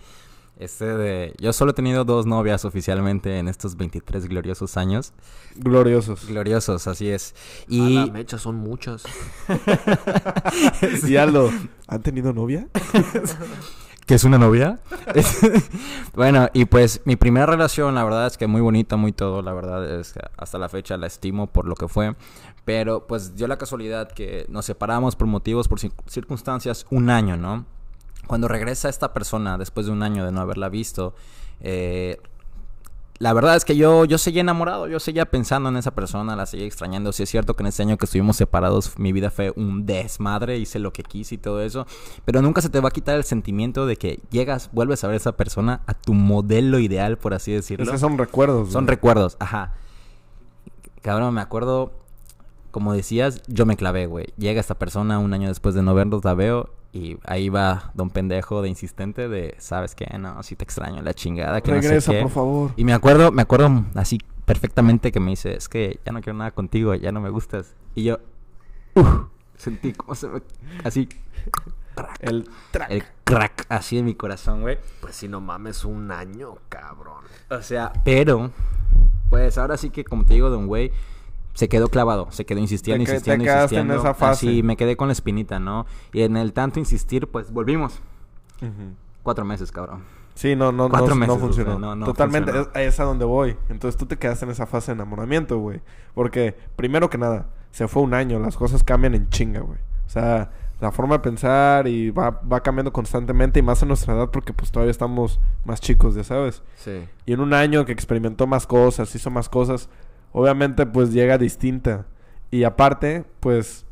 [0.56, 5.14] Este de, yo solo he tenido dos novias oficialmente en estos 23 gloriosos años.
[5.56, 6.26] Gloriosos.
[6.26, 7.34] Gloriosos, así es.
[7.66, 7.96] Y...
[7.96, 9.04] A la mecha son muchas.
[11.06, 11.50] Y Aldo,
[11.86, 12.68] ¿han tenido novia?
[14.06, 14.80] ¿Que es una novia?
[16.14, 19.52] bueno, y pues mi primera relación, la verdad es que muy bonita, muy todo, la
[19.52, 22.16] verdad es que hasta la fecha la estimo por lo que fue,
[22.64, 27.36] pero pues dio la casualidad que nos separamos por motivos, por cir- circunstancias, un año,
[27.36, 27.66] ¿no?
[28.30, 31.16] Cuando regresa esta persona, después de un año de no haberla visto,
[31.58, 32.16] eh,
[33.18, 36.46] la verdad es que yo, yo seguía enamorado, yo seguía pensando en esa persona, la
[36.46, 37.10] seguía extrañando.
[37.10, 40.58] Sí es cierto que en ese año que estuvimos separados, mi vida fue un desmadre,
[40.58, 41.88] hice lo que quise y todo eso.
[42.24, 45.14] Pero nunca se te va a quitar el sentimiento de que llegas, vuelves a ver
[45.14, 47.84] a esa persona, a tu modelo ideal, por así decirlo.
[47.84, 48.70] Esos son recuerdos.
[48.70, 48.94] Son güey.
[48.94, 49.74] recuerdos, ajá.
[51.02, 51.90] Cabrón, me acuerdo,
[52.70, 54.26] como decías, yo me clavé, güey.
[54.36, 56.70] Llega esta persona un año después de no verlos, la veo.
[56.92, 60.06] Y ahí va don pendejo de insistente de, ¿sabes qué?
[60.18, 62.22] No, si te extraño, la chingada, que Regresa, no sé qué.
[62.22, 62.70] por favor.
[62.76, 66.36] Y me acuerdo, me acuerdo así perfectamente que me dice, es que ya no quiero
[66.36, 67.76] nada contigo, ya no me gustas.
[67.94, 68.18] Y yo,
[68.94, 69.08] uf,
[69.56, 70.42] sentí como se me,
[70.82, 71.08] así,
[72.20, 72.90] El track.
[72.90, 74.78] el crack así en mi corazón, güey.
[75.00, 77.22] Pues si no mames, un año, cabrón.
[77.50, 78.50] O sea, pero,
[79.28, 80.90] pues ahora sí que como te digo, don güey,
[81.54, 83.94] se quedó clavado, se quedó insistiendo, Te que- te insistiendo, en insistiendo.
[83.96, 84.46] esa fase.
[84.48, 85.86] Así me quedé con la espinita, ¿no?
[86.12, 88.00] Y en el tanto insistir, pues volvimos.
[89.22, 90.02] Cuatro meses, cabrón.
[90.34, 91.78] Sí, no, no, Cuatro no, meses, no funcionó.
[91.78, 92.78] no- no Totalmente, funcionó.
[92.80, 93.56] es, es a donde voy.
[93.68, 95.80] Entonces tú te quedaste en esa fase de enamoramiento, güey.
[96.14, 99.78] Porque, primero que nada, se fue un año, las cosas cambian en chinga, güey.
[100.06, 104.14] O sea, la forma de pensar y va, va cambiando constantemente y más a nuestra
[104.14, 106.62] edad porque pues todavía estamos más chicos, ya sabes.
[106.76, 107.04] Sí.
[107.26, 109.90] Y en un año que experimentó más cosas, hizo más cosas,
[110.32, 112.06] obviamente pues llega distinta.
[112.50, 113.86] Y aparte, pues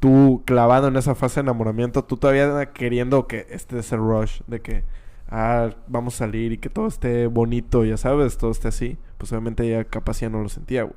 [0.00, 4.40] tú clavado en esa fase de enamoramiento, tú todavía queriendo que este es el rush
[4.46, 4.84] de que
[5.28, 9.32] ah, vamos a salir y que todo esté bonito, ya sabes, todo esté así, pues
[9.32, 10.96] obviamente ella capaz ya no lo sentía, güey.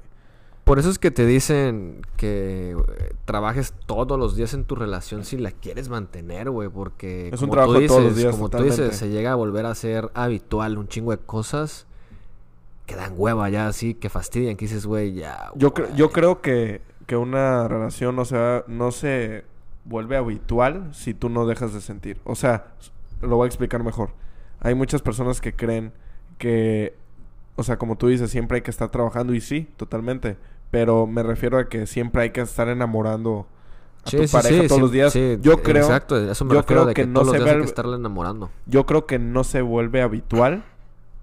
[0.63, 5.25] Por eso es que te dicen que eh, trabajes todos los días en tu relación
[5.25, 8.23] si la quieres mantener, güey, porque Es un como trabajo tú de todos los dices,
[8.23, 11.87] días, como tú dices, se llega a volver a ser habitual un chingo de cosas
[12.85, 15.51] que dan hueva ya así, que fastidian, que dices, güey, ya.
[15.55, 19.45] Yo, cre- yo creo que, que una relación no se, va- no se
[19.85, 22.19] vuelve habitual si tú no dejas de sentir.
[22.23, 22.67] O sea,
[23.21, 24.11] lo voy a explicar mejor.
[24.59, 25.91] Hay muchas personas que creen
[26.37, 26.95] que,
[27.55, 30.37] o sea, como tú dices, siempre hay que estar trabajando y sí, totalmente.
[30.69, 33.47] Pero me refiero a que siempre hay que estar enamorando
[34.05, 35.13] a Sí, tu sí, pareja sí, todos los días.
[35.13, 37.37] sí, yo creo, Exacto, eso me yo refiero creo que, que no todos los se
[37.39, 38.49] días hay ve- que estarle enamorando.
[38.65, 40.63] yo creo que no se vuelve habitual,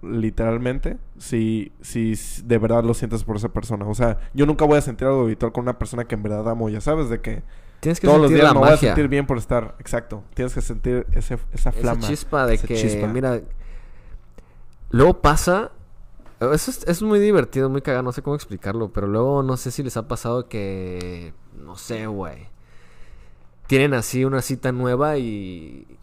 [0.03, 3.87] literalmente, si, si de verdad lo sientes por esa persona.
[3.87, 6.49] O sea, yo nunca voy a sentir algo habitual con una persona que en verdad
[6.49, 7.43] amo, ya sabes, de que
[7.81, 8.89] Tienes que todos los sentir días la me voy a magia.
[8.91, 9.77] sentir bien por estar.
[9.79, 10.23] Exacto.
[10.35, 12.01] Tienes que sentir ese, esa Esa flama.
[12.01, 13.07] chispa de esa que, chispa.
[13.07, 13.41] mira,
[14.91, 15.71] luego pasa,
[16.41, 19.71] eso es, es muy divertido, muy cagado, no sé cómo explicarlo, pero luego no sé
[19.71, 22.47] si les ha pasado que, no sé, güey,
[23.67, 25.98] tienen así una cita nueva y,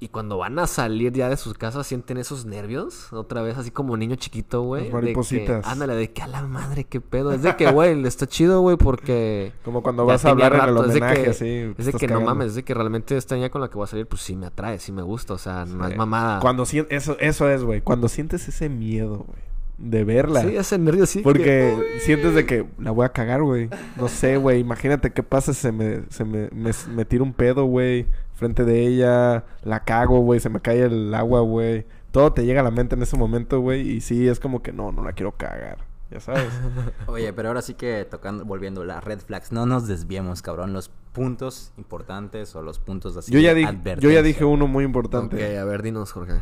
[0.00, 3.70] y cuando van a salir ya de sus casas sienten esos nervios, otra vez así
[3.70, 4.82] como niño chiquito, güey.
[4.84, 5.66] De que- maripositas.
[5.66, 7.32] Ándale, de que a la madre, qué pedo.
[7.32, 9.52] Es de que, güey, está chido, güey, porque...
[9.64, 11.74] Como cuando vas a hablar en el rato, es de homenaje, que- así.
[11.78, 13.84] Es de que no mames, es de que realmente esta niña con la que voy
[13.84, 15.92] a salir, pues sí me atrae, sí me gusta, o sea, no Sí.
[15.92, 16.40] es mamada.
[16.40, 17.80] Cuando sien- eso, eso es, güey.
[17.80, 19.44] Cuando sientes ese miedo, güey.
[19.76, 20.42] De verla.
[20.42, 21.20] Sí, ese nervio sí.
[21.20, 23.68] Porque que- sientes de que la voy a cagar, güey.
[23.96, 24.60] No sé, güey.
[24.60, 28.06] Imagínate qué pasa si se me, se me, me, me tira un pedo, güey.
[28.34, 29.44] Frente de ella.
[29.62, 30.40] La cago, güey.
[30.40, 31.86] Se me cae el agua, güey.
[32.10, 33.88] Todo te llega a la mente en ese momento, güey.
[33.88, 35.78] Y sí, es como que no, no la quiero cagar.
[36.10, 36.48] Ya sabes.
[37.06, 40.72] Oye, pero ahora sí que tocando, volviendo las red flags, no nos desviemos, cabrón.
[40.72, 44.66] Los puntos importantes o los puntos así yo, ya de dije, yo ya dije uno
[44.66, 45.58] muy Ok, importante.
[45.58, 46.34] a ver, dinos, Jorge.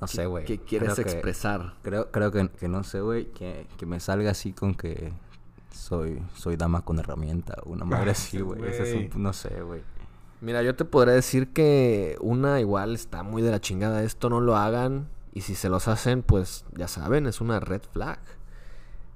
[0.00, 0.44] No sé, güey.
[0.44, 1.74] ¿Qué quieres Creo que- expresar?
[1.82, 5.12] Creo, creo que, que no sé, güey, que, que me salga así con que
[5.70, 7.56] soy, soy dama con herramienta.
[7.64, 8.64] Una madre Ah, así, güey.
[8.64, 9.82] Ese es un, no sé, güey.
[10.40, 14.02] Mira, yo te podría decir que una igual está muy de la chingada.
[14.02, 15.08] Esto no lo hagan.
[15.32, 18.18] Y si se los hacen, pues ya saben, es una red flag.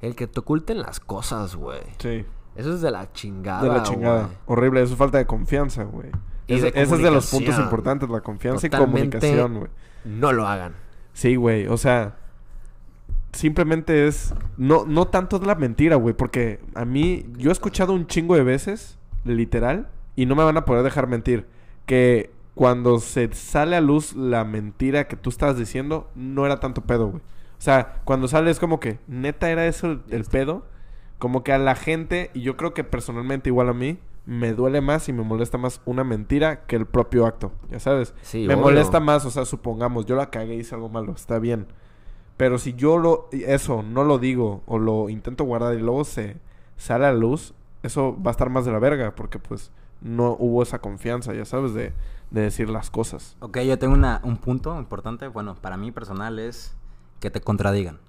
[0.00, 1.80] El que te oculten las cosas, güey.
[1.98, 2.24] Sí.
[2.56, 3.62] Eso es de la chingada.
[3.62, 4.30] De la chingada.
[4.46, 4.82] Horrible.
[4.82, 6.10] Eso es falta de confianza, güey.
[6.48, 8.08] Ese es de los puntos importantes.
[8.10, 9.70] La confianza Totalmente y comunicación, güey.
[10.04, 10.74] No lo hagan.
[11.12, 11.66] Sí, güey.
[11.68, 12.16] O sea,
[13.32, 14.34] simplemente es.
[14.56, 16.14] No, no tanto es la mentira, güey.
[16.14, 20.56] Porque a mí, yo he escuchado un chingo de veces, literal, y no me van
[20.56, 21.46] a poder dejar mentir.
[21.86, 26.82] Que cuando se sale a luz la mentira que tú estabas diciendo, no era tanto
[26.82, 27.22] pedo, güey.
[27.22, 30.66] O sea, cuando sale es como que, neta era eso el, el pedo.
[31.18, 34.80] Como que a la gente, y yo creo que personalmente igual a mí, me duele
[34.80, 38.14] más y me molesta más una mentira que el propio acto, ya sabes.
[38.22, 38.64] Sí, me obvio.
[38.64, 41.66] molesta más, o sea, supongamos, yo la cagué y hice algo malo, está bien.
[42.42, 46.38] Pero si yo lo, eso, no lo digo o lo intento guardar y luego se
[46.76, 50.34] sale a la luz, eso va a estar más de la verga porque pues no
[50.40, 51.92] hubo esa confianza, ya sabes, de,
[52.32, 53.36] de decir las cosas.
[53.38, 55.28] Ok, yo tengo una, un punto importante.
[55.28, 56.74] Bueno, para mí personal es
[57.20, 58.00] que te contradigan.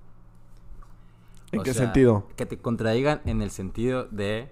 [1.51, 2.27] ¿En O qué sea, sentido?
[2.35, 4.49] Que te contradigan en el sentido de...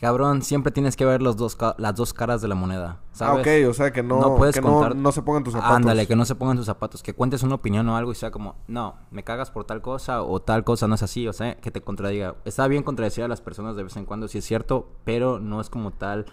[0.00, 3.00] Cabrón, siempre tienes que ver los dos las dos caras de la moneda.
[3.12, 3.46] ¿sabes?
[3.46, 5.52] Ah, ok, o sea, que no, No puedes que contar- no, no se pongan tus
[5.52, 5.76] zapatos.
[5.76, 7.02] Ándale, que no se pongan tus zapatos.
[7.02, 10.22] Que cuentes una opinión o algo y sea como, no, me cagas por tal cosa
[10.22, 11.28] o tal cosa no es así.
[11.28, 12.36] O sea, que te contradiga.
[12.46, 15.60] Está bien contradecir a las personas de vez en cuando, si es cierto, pero no
[15.60, 16.24] es como tal.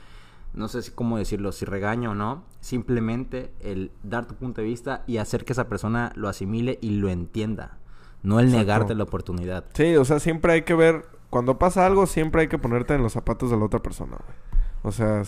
[0.54, 2.46] No sé si cómo decirlo, si regaño o no.
[2.62, 6.92] Simplemente el dar tu punto de vista y hacer que esa persona lo asimile y
[6.92, 7.80] lo entienda.
[8.24, 8.60] No el Exacto.
[8.66, 9.66] negarte la oportunidad.
[9.74, 13.04] Sí, o sea, siempre hay que ver, cuando pasa algo, siempre hay que ponerte en
[13.04, 14.38] los zapatos de la otra persona, güey.
[14.84, 15.22] O sea,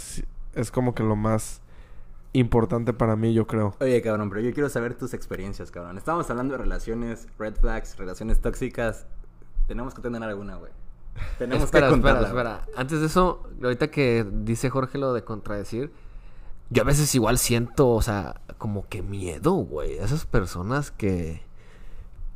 [0.53, 1.61] es como que lo más
[2.33, 3.75] importante para mí, yo creo.
[3.79, 5.97] Oye, cabrón, pero yo quiero saber tus experiencias, cabrón.
[5.97, 9.07] Estábamos hablando de relaciones, red flags, relaciones tóxicas.
[9.67, 10.71] Tenemos que tener alguna, güey.
[11.37, 12.47] Tenemos espera, que espera, contarla, güey.
[12.47, 12.79] espera.
[12.79, 15.91] Antes de eso, ahorita que dice Jorge lo de contradecir,
[16.69, 19.97] yo a veces igual siento, o sea, como que miedo, güey.
[19.99, 21.41] a Esas personas que,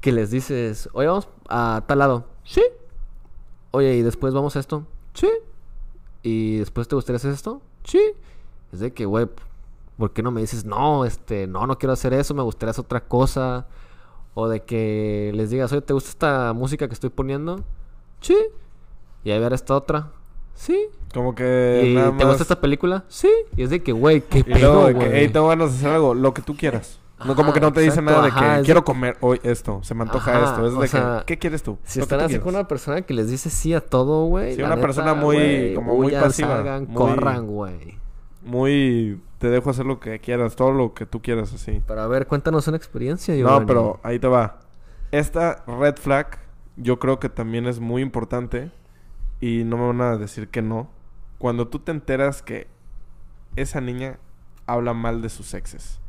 [0.01, 2.27] que les dices, oye, vamos a tal lado.
[2.43, 2.63] Sí.
[3.75, 4.85] Oye, y después vamos a esto.
[5.15, 5.29] Sí.
[6.21, 7.59] Y después te gustaría hacer esto.
[7.83, 7.99] Sí.
[8.71, 9.27] Es de que, güey,
[9.97, 12.85] ¿por qué no me dices, no, este, no, no quiero hacer eso, me gustaría hacer
[12.85, 13.65] otra cosa?
[14.35, 17.63] O de que les digas, oye, ¿te gusta esta música que estoy poniendo?
[18.21, 18.37] Sí.
[19.23, 20.11] Y a ver esta otra.
[20.53, 20.85] Sí.
[21.11, 22.27] Como que ¿Y nada te más...
[22.27, 23.05] gusta esta película?
[23.07, 23.31] Sí.
[23.57, 25.77] Y es de que, güey, qué Y luego pedo, de que, hey, tengo ganas de
[25.77, 26.99] hacer algo, lo que tú quieras.
[27.25, 29.79] No, como que no te dicen exacto, nada de que quiero de- comer hoy esto,
[29.83, 30.67] se me antoja Ajá, esto.
[30.67, 31.77] Es de sea, que, ¿qué quieres tú?
[31.83, 34.55] Si están tú así con una persona que les dice sí a todo, güey.
[34.55, 37.97] Sí, una persona muy- como muy pasiva, salgan, muy- corran, güey.
[38.43, 39.21] Muy...
[39.37, 41.81] Te dejo hacer lo que quieras, todo lo que tú quieras, así.
[41.85, 44.59] Pero a ver, cuéntanos una experiencia, No, pero ahí te va.
[45.11, 46.39] Esta red flag
[46.77, 48.71] yo creo que también es muy importante
[49.39, 50.89] y no me van a decir que no.
[51.37, 52.67] Cuando tú te enteras que
[53.55, 54.17] esa niña
[54.65, 55.99] habla mal de sus exes.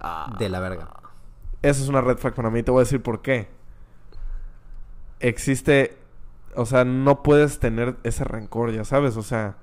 [0.00, 0.88] Ah, De la verga.
[1.62, 2.62] Esa es una red flag para mí.
[2.62, 3.48] Te voy a decir por qué.
[5.20, 5.96] Existe...
[6.58, 9.18] O sea, no puedes tener ese rencor, ya sabes.
[9.18, 9.56] O sea,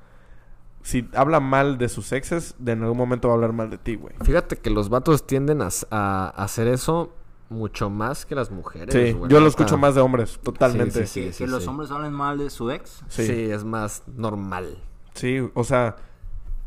[0.84, 3.80] si habla mal de sus exes, de en algún momento va a hablar mal de
[3.80, 4.14] ti, güey.
[4.24, 7.12] Fíjate que los vatos tienden a, a- hacer eso
[7.50, 8.94] mucho más que las mujeres.
[8.94, 11.08] Sí, güey, yo lo escucho más de hombres, totalmente.
[11.08, 11.70] Sí, que sí, que los sí.
[11.70, 13.04] hombres hablen mal de su ex.
[13.08, 13.26] Sí.
[13.26, 13.52] Sí.
[13.52, 14.84] es más normal.
[15.16, 15.96] Sí, o sea,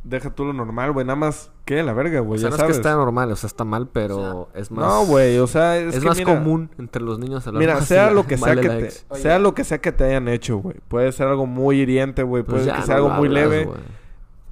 [0.09, 1.05] deja tú lo normal, güey.
[1.05, 2.38] Nada más que la verga, O güey.
[2.38, 2.77] sea, ya no es que sabes.
[2.77, 4.87] está normal, o sea, está mal, pero es más...
[4.87, 7.81] No, güey, o sea, es, Es, que más mira, común entre los niños hablar Mira,
[7.83, 8.90] sea la- lo que sea que la te.
[9.09, 9.21] Oye.
[9.23, 10.77] sea lo que sea que te hayan hecho, güey.
[10.88, 12.42] Puede ser algo muy hiriente, güey.
[12.45, 13.69] Pues Puede ya que no sea algo muy leve.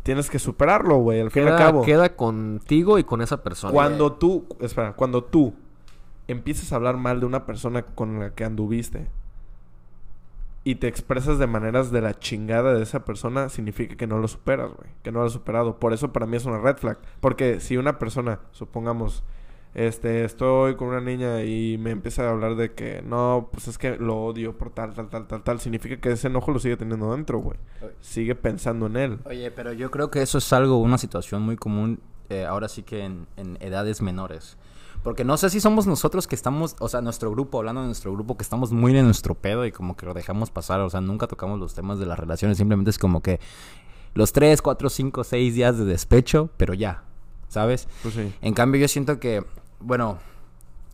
[0.03, 1.21] Tienes que superarlo, güey.
[1.21, 1.83] Al fin y al cabo.
[1.83, 3.73] queda contigo y con esa persona.
[3.73, 5.55] Cuando tú, espera, cuando tú
[6.29, 9.07] empiezas a hablar mal de una persona con la que anduviste
[10.65, 14.29] y te expresas de maneras de la chingada de esa persona, significa que no lo
[14.29, 14.89] superas, güey.
[15.03, 15.79] Que no lo has superado.
[15.79, 16.99] Por eso para mí es una red flag.
[17.21, 19.25] Porque si una persona, supongamos,
[19.75, 23.77] este, estoy con una niña y me empieza a hablar de que no, pues es
[23.77, 26.79] que lo odio por tal, tal, tal, tal, tal, significa que ese enojo lo sigue
[26.79, 27.59] teniendo dentro, güey.
[28.01, 29.19] Sigue pensando en él.
[29.27, 32.01] Oye, pero yo creo que eso es algo, una situación muy común,
[32.31, 34.57] eh, ahora sí que en, en edades menores.
[35.05, 38.11] Porque no sé si somos nosotros que estamos, o sea, nuestro grupo, hablando de nuestro
[38.13, 41.01] grupo, que estamos muy en nuestro pedo y como que lo dejamos pasar, o sea,
[41.03, 43.39] nunca tocamos los temas de las relaciones, simplemente es como que
[44.15, 47.03] los 3, 4, 5, 6 días de despecho, pero ya,
[47.49, 47.87] ¿sabes?
[48.03, 48.33] Pues sí.
[48.41, 49.45] En cambio, yo siento que,
[49.79, 50.19] bueno,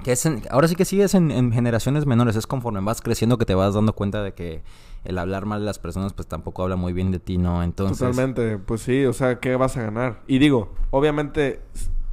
[0.02, 2.34] que es en- ahora sí que sigues en, en generaciones menores.
[2.34, 4.62] Es conforme vas creciendo que te vas dando cuenta de que
[5.04, 7.62] el hablar mal de las personas, pues tampoco habla muy bien de ti, ¿no?
[7.62, 7.98] Entonces.
[7.98, 10.22] Totalmente, pues sí, o sea, ¿qué vas a ganar?
[10.26, 11.60] Y digo, obviamente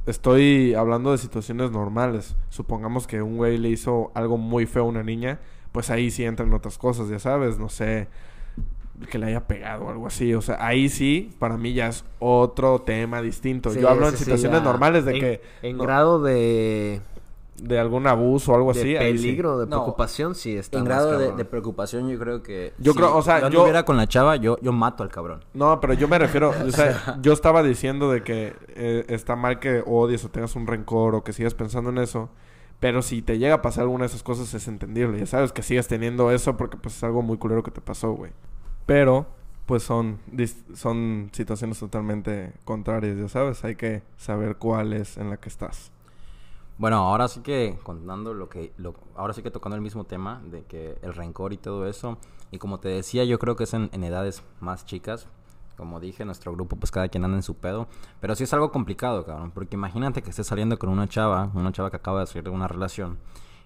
[0.08, 2.36] estoy hablando de situaciones normales.
[2.48, 5.40] Supongamos que un güey le hizo algo muy feo a una niña,
[5.72, 8.08] pues ahí sí entran otras cosas, ya sabes, no sé,
[9.10, 10.34] que le haya pegado o algo así.
[10.34, 13.70] O sea, ahí sí, para mí ya es otro tema distinto.
[13.70, 17.00] Sí, Yo hablo en situaciones normales de En- que En no- grado de...
[17.62, 18.92] de algún abuso o algo de así.
[18.92, 18.96] sí.
[18.98, 22.72] peligro, de No, preocupación, sí está En más grado de, preocupación, yo creo que.
[22.78, 25.44] Yo creo, o sea, yo yo- con la chava, yo, yo mato al cabrón.
[25.54, 29.58] No, pero yo me refiero, o sea, yo estaba diciendo de que eh, está mal
[29.58, 32.30] que odies o tengas un rencor o que sigas pensando en eso,
[32.80, 35.18] Pero si te llega a pasar alguna de esas cosas es entendible.
[35.18, 38.12] Ya sabes que sigues teniendo eso porque pues es algo muy culero que te pasó,
[38.12, 38.30] güey.
[38.86, 39.26] Pero
[39.66, 40.18] pues son,
[40.74, 43.64] son situaciones totalmente contrarias, ya sabes.
[43.64, 45.90] Hay que saber cuál es en la que estás.
[46.78, 50.40] Bueno, ahora sí que contando lo que, lo, ahora sí que tocando el mismo tema
[50.44, 52.18] de que el rencor y todo eso.
[52.52, 55.26] Y como te decía, yo creo que es en, edades más chicas.
[55.76, 57.88] Como dije, nuestro grupo, pues cada quien anda en su pedo.
[58.20, 59.50] Pero sí es algo complicado, cabrón.
[59.50, 62.50] Porque imagínate que estés saliendo con una chava, una chava que acaba de salir de
[62.50, 63.18] una relación.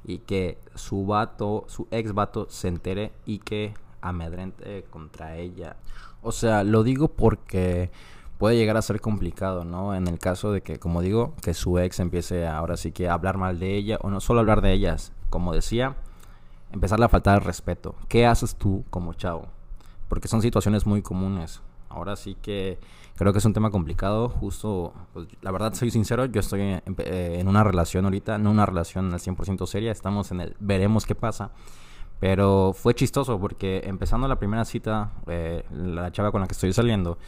[0.04, 5.76] Y que su vato, su ex vato, se entere y que amedrente contra ella.
[6.22, 7.90] O sea, lo digo porque
[8.42, 9.94] puede llegar a ser complicado, ¿no?
[9.94, 13.14] En el caso de que, como digo, que su ex empiece ahora sí que a
[13.14, 15.94] hablar mal de ella, o no solo hablar de ellas, como decía,
[16.72, 17.94] empezarle a faltar el respeto.
[18.08, 19.46] ¿Qué haces tú como chavo?
[20.08, 21.62] Porque son situaciones muy comunes.
[21.88, 22.80] Ahora sí que
[23.14, 24.28] creo que es un tema complicado.
[24.28, 28.50] Justo, pues, la verdad, soy sincero, yo estoy en, eh, en una relación ahorita, no
[28.50, 31.52] una relación al 100% seria, estamos en el veremos qué pasa.
[32.18, 36.72] Pero fue chistoso porque empezando la primera cita, eh, la chava con la que estoy
[36.72, 37.18] saliendo,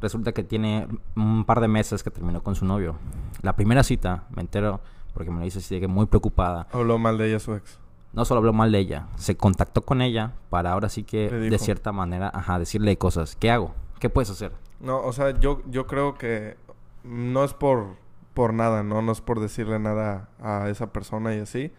[0.00, 2.96] resulta que tiene un par de meses que terminó con su novio.
[3.42, 4.80] La primera cita, me entero,
[5.14, 6.66] porque me lo dice que muy preocupada.
[6.72, 7.78] Habló mal de ella su ex.
[8.12, 11.58] No solo habló mal de ella, se contactó con ella para ahora sí que, de
[11.58, 13.36] cierta manera, ajá, decirle cosas.
[13.36, 13.74] ¿Qué hago?
[14.00, 14.52] ¿Qué puedes hacer?
[14.80, 16.56] No, o sea, yo, yo creo que
[17.04, 17.96] no es por,
[18.34, 19.02] por nada, ¿no?
[19.02, 21.72] No es por decirle nada a esa persona y así.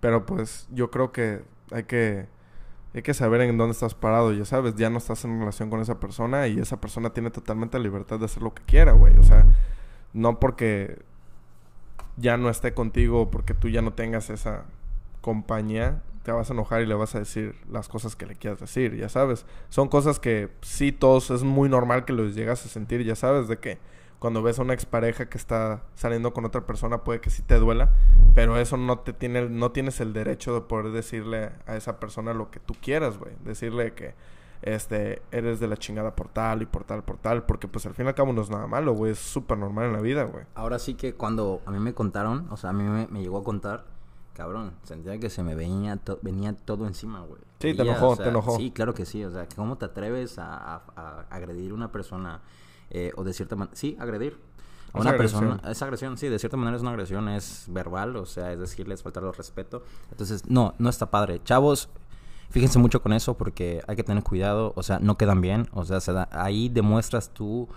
[0.00, 2.28] Pero pues yo creo que hay que,
[2.96, 4.74] hay que saber en dónde estás parado, ya sabes.
[4.76, 8.18] Ya no estás en relación con esa persona y esa persona tiene totalmente la libertad
[8.18, 9.18] de hacer lo que quiera, güey.
[9.18, 9.46] O sea,
[10.14, 11.02] no porque
[12.16, 14.64] ya no esté contigo, porque tú ya no tengas esa
[15.20, 18.60] compañía, te vas a enojar y le vas a decir las cosas que le quieras
[18.60, 19.44] decir, ya sabes.
[19.68, 23.46] Son cosas que sí todos es muy normal que los llegas a sentir, ya sabes,
[23.46, 23.78] de que
[24.18, 27.56] cuando ves a una expareja que está saliendo con otra persona puede que sí te
[27.58, 27.92] duela,
[28.34, 32.32] pero eso no te tiene no tienes el derecho de poder decirle a esa persona
[32.34, 33.32] lo que tú quieras, güey.
[33.44, 34.14] Decirle que
[34.62, 37.94] este eres de la chingada por tal y por tal por tal, porque pues al
[37.94, 40.24] fin y al cabo no es nada malo, güey, es súper normal en la vida,
[40.24, 40.44] güey.
[40.54, 43.38] Ahora sí que cuando a mí me contaron, o sea, a mí me, me llegó
[43.38, 43.84] a contar,
[44.32, 47.40] cabrón, sentía que se me venía, to- venía todo encima, güey.
[47.60, 48.56] Sí, te enojó, o sea, te enojó.
[48.56, 51.92] Sí, claro que sí, o sea, ¿cómo te atreves a, a- a agredir a una
[51.92, 52.40] persona
[52.90, 54.38] eh, o de cierta manera, sí, agredir
[54.92, 58.24] a una persona, es agresión, sí, de cierta manera es una agresión, es verbal, o
[58.26, 59.82] sea, es decirles faltar el respeto.
[60.10, 61.40] Entonces, no, no está padre.
[61.44, 61.88] Chavos,
[62.50, 65.84] fíjense mucho con eso porque hay que tener cuidado, o sea, no quedan bien, o
[65.84, 67.68] sea, se da- ahí demuestras tu,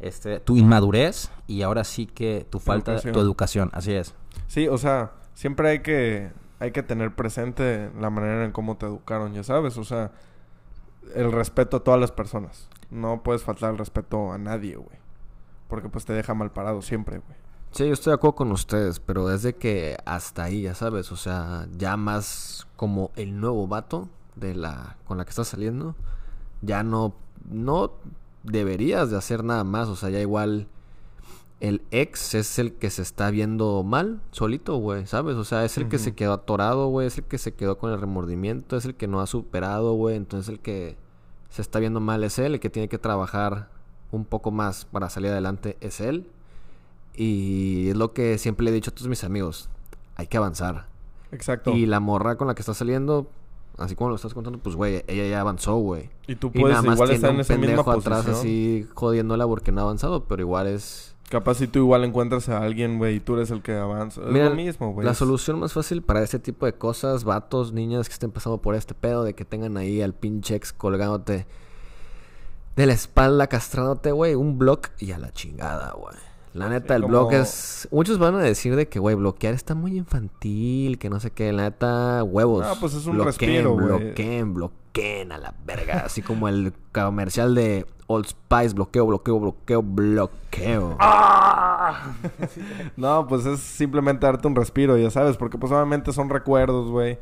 [0.00, 3.12] este, tu inmadurez y ahora sí que tu falta, Educación.
[3.14, 4.14] tu educación, así es.
[4.46, 8.86] Sí, o sea, siempre hay que hay que tener presente la manera en cómo te
[8.86, 10.12] educaron, ya sabes, o sea,
[11.14, 12.68] el respeto a todas las personas.
[12.90, 14.98] No puedes faltar el respeto a nadie, güey.
[15.68, 17.42] Porque pues te deja mal parado siempre, güey.
[17.72, 21.10] Sí, yo estoy de acuerdo con ustedes, pero es de que hasta ahí, ya sabes,
[21.10, 25.96] o sea, ya más como el nuevo vato de la con la que estás saliendo,
[26.60, 27.14] ya no
[27.48, 27.92] no
[28.42, 30.68] deberías de hacer nada más, o sea, ya igual
[31.62, 35.36] el ex es el que se está viendo mal solito, güey, ¿sabes?
[35.36, 37.92] O sea, es el que se quedó atorado, güey, es el que se quedó con
[37.92, 40.96] el remordimiento, es el que no ha superado, güey, entonces el que
[41.50, 43.68] se está viendo mal es él, el que tiene que trabajar
[44.10, 46.28] un poco más para salir adelante es él.
[47.14, 49.70] Y es lo que siempre le he dicho a todos mis amigos.
[50.16, 50.88] Hay que avanzar.
[51.30, 51.70] Exacto.
[51.70, 53.30] Y Y, la morra con la que está saliendo,
[53.78, 56.10] así como lo estás contando, pues, güey, ella ya avanzó, güey.
[56.40, 58.14] tú Y puedes nada más igual estar en un esa misma pendejo posición.
[58.14, 61.11] atrás así jodiéndola porque no ha avanzado, pero igual es...
[61.32, 64.20] Capaz si tú igual encuentras a alguien, güey, y tú eres el que avanza.
[64.20, 65.06] Es lo mismo, güey.
[65.06, 68.74] La solución más fácil para este tipo de cosas, vatos, niñas que estén pasando por
[68.74, 71.46] este pedo, de que tengan ahí al pinche ex colgándote
[72.76, 76.18] de la espalda, castrándote, güey, un block y a la chingada, güey.
[76.54, 77.88] La neta, el como- block es...
[77.90, 81.50] Muchos van a decir de que, güey, bloquear está muy infantil, que no sé qué.
[81.52, 82.66] La neta, huevos.
[82.66, 83.26] Ah, pues es un bloqueen,
[83.64, 83.86] respiro, güey.
[83.86, 86.02] Bloqueen, bloqueen a la verga.
[86.04, 90.98] Así como el comercial de Old Spice, bloqueo, bloqueo, bloqueo, bloqueo.
[92.96, 97.18] No, pues es simplemente darte un respiro, ya sabes, porque pues obviamente son recuerdos, güey.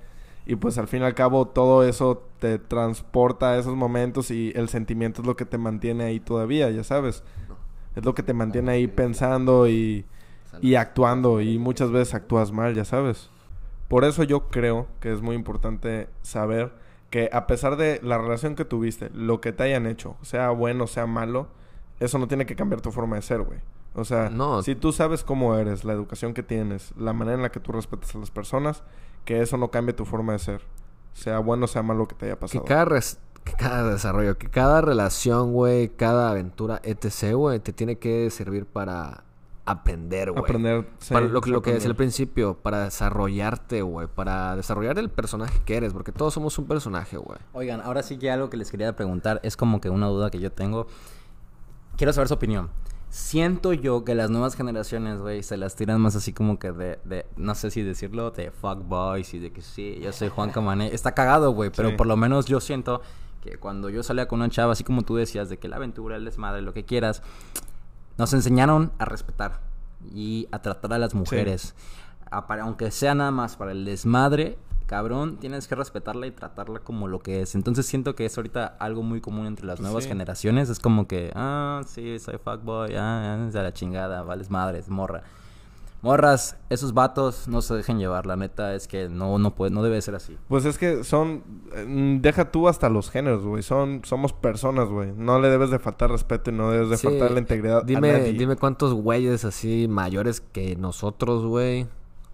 [0.46, 4.52] Y pues al fin y al cabo todo eso te transporta a esos momentos y
[4.56, 7.22] el sentimiento es lo que te mantiene ahí todavía, ya sabes.
[7.96, 10.04] Es lo que te mantiene ahí pensando y,
[10.60, 13.30] y actuando y muchas veces actúas mal, ya sabes.
[13.88, 16.72] Por eso yo creo que es muy importante saber
[17.10, 20.86] que a pesar de la relación que tuviste, lo que te hayan hecho, sea bueno,
[20.86, 21.48] sea malo,
[21.98, 23.58] eso no tiene que cambiar tu forma de ser, güey.
[23.96, 24.62] O sea, No.
[24.62, 27.72] si tú sabes cómo eres, la educación que tienes, la manera en la que tú
[27.72, 28.84] respetas a las personas,
[29.24, 30.60] que eso no cambie tu forma de ser.
[31.12, 32.64] Sea bueno, sea malo que te haya Que pasado.
[32.64, 37.96] cada, res- que cada desarrollo, que cada relación, güey, cada aventura, etc., güey, te tiene
[37.98, 39.24] que servir para
[39.66, 40.42] aprender, güey.
[40.42, 44.08] Aprender, sí, Para lo, que- sí, lo que decía al principio, para desarrollarte, güey.
[44.08, 47.38] Para desarrollar el personaje que eres, porque todos somos un personaje, güey.
[47.52, 50.40] Oigan, ahora sí que algo que les quería preguntar es como que una duda que
[50.40, 50.86] yo tengo.
[51.96, 52.70] Quiero saber su opinión.
[53.10, 56.98] Siento yo que las nuevas generaciones, güey, se las tiran más así como que de,
[57.04, 60.94] de no sé si decirlo, de fuckboys y de que sí, yo soy Juan Camané.
[60.94, 61.96] Está cagado, güey, pero Sí.
[61.96, 63.02] por lo menos yo siento
[63.40, 66.16] que cuando yo salía con una chava, así como tú decías, de que la aventura,
[66.16, 67.22] el desmadre, lo que quieras,
[68.18, 69.60] nos enseñaron a respetar
[70.14, 71.74] y a tratar a las mujeres.
[72.30, 76.80] A para- aunque sea nada más para el desmadre, cabrón, tienes que respetarla y tratarla
[76.80, 77.54] como lo que es.
[77.54, 80.08] Entonces siento que es ahorita algo muy común entre las nuevas Sí.
[80.10, 80.68] generaciones.
[80.68, 85.22] Es como que, ah, sí, soy fuckboy, ah, ah, de la chingada, vales madres, morra.
[86.02, 89.82] Morras, esos vatos no se dejen llevar, la neta es que no, no puede, no
[89.82, 90.38] debe ser así.
[90.48, 91.44] Pues es que son...
[91.74, 93.62] eh, Deja tú hasta los géneros, güey.
[93.62, 95.12] Son, somos personas, güey.
[95.14, 97.82] No le debes de faltar respeto y no debes de Sí, faltar la integridad a
[97.82, 98.32] Dime, nadie.
[98.32, 101.86] dime cuántos güeyes así mayores que nosotros, güey.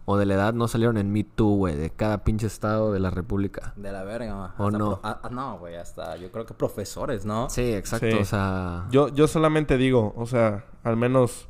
[0.09, 1.75] O de la edad no salieron en Me Too, güey.
[1.75, 3.73] De cada pinche estado de la república.
[3.75, 4.55] De la verga.
[4.59, 4.87] ¿O hasta no?
[4.91, 7.51] pro- ah, ah, no, güey, hasta yo creo que profesores, ¿no?
[7.51, 8.07] Sí, exacto.
[8.12, 8.17] Sí.
[8.21, 8.87] O sea...
[8.93, 11.49] Yo, yo solamente digo, o sea, al menos...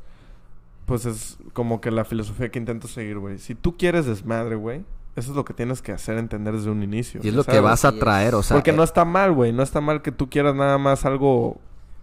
[0.87, 3.37] Pues es como que la filosofía que intento seguir, güey.
[3.37, 4.83] Si tú quieres desmadre, güey...
[5.15, 7.21] Eso es lo que tienes que hacer entender desde un inicio.
[7.23, 8.55] Y es lo que vas a traer, o sea...
[8.55, 9.51] Porque no eh, está mal, güey.
[9.51, 11.59] No está mal que tú quieras nada más algo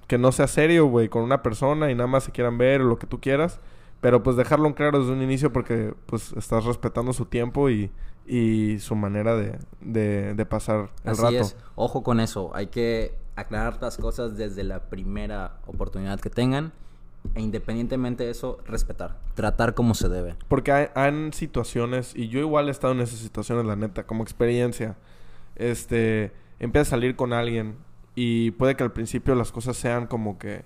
[0.09, 2.85] que no sea serio, güey, con una persona y nada más se quieran ver o
[2.85, 3.61] lo que tú quieras.
[4.01, 7.93] Pero pues dejarlo en claro desde un inicio porque pues estás respetando su tiempo y,
[8.27, 11.37] y su manera de, de, de pasar el Así rato.
[11.37, 11.57] es.
[11.77, 12.51] Ojo con eso.
[12.53, 16.73] Hay que aclarar las cosas desde la primera oportunidad que tengan.
[17.35, 19.19] E independientemente de eso, respetar.
[19.35, 20.37] Tratar como se debe.
[20.49, 20.89] Porque hay,
[21.33, 24.97] situaciones, y yo igual he estado en esas situaciones, la neta, como experiencia.
[25.57, 27.77] Este, empiezas a salir con alguien
[28.15, 30.65] y puede que al principio las cosas sean como que,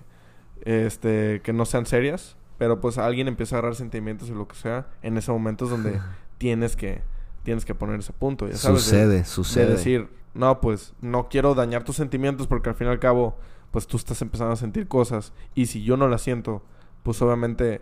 [0.63, 4.55] este, que no sean serias, pero pues alguien empieza a agarrar sentimientos y lo que
[4.55, 5.99] sea, en ese momento es donde
[6.37, 7.01] tienes que,
[7.43, 8.79] tienes que poner ese punto, ya sabes.
[8.85, 9.65] de- Sucede, de sucede.
[9.71, 13.37] decir, no, pues no quiero dañar tus sentimientos porque al fin y al cabo,
[13.71, 16.63] pues tú estás empezando a sentir cosas y si yo no las siento,
[17.03, 17.81] pues obviamente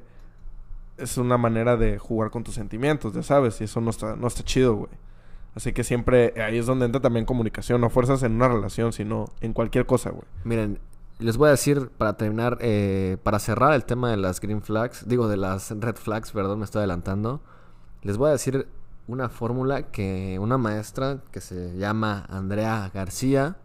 [0.98, 4.28] es una manera de jugar con tus sentimientos, ya sabes, y eso no está, no
[4.28, 4.92] está chido, güey.
[5.56, 9.26] Así que siempre ahí es donde entra también comunicación, no fuerzas en una relación, sino
[9.42, 10.26] en cualquier cosa, güey.
[10.44, 10.80] Miren,
[11.20, 15.08] les voy a decir para terminar, eh, para cerrar el tema de las green flags,
[15.08, 17.42] digo de las red flags, perdón, me estoy adelantando.
[18.04, 18.68] Les voy a decir
[19.08, 23.58] una fórmula que una maestra que se llama Andrea García,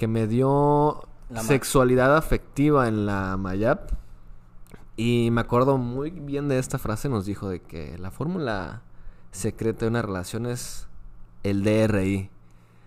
[0.00, 1.06] que me dio
[1.42, 3.90] sexualidad afectiva en la Mayap.
[4.96, 8.80] Y me acuerdo muy bien de esta frase, nos dijo de que la fórmula
[9.30, 10.88] secreta de una relación es
[11.42, 12.30] el DRI.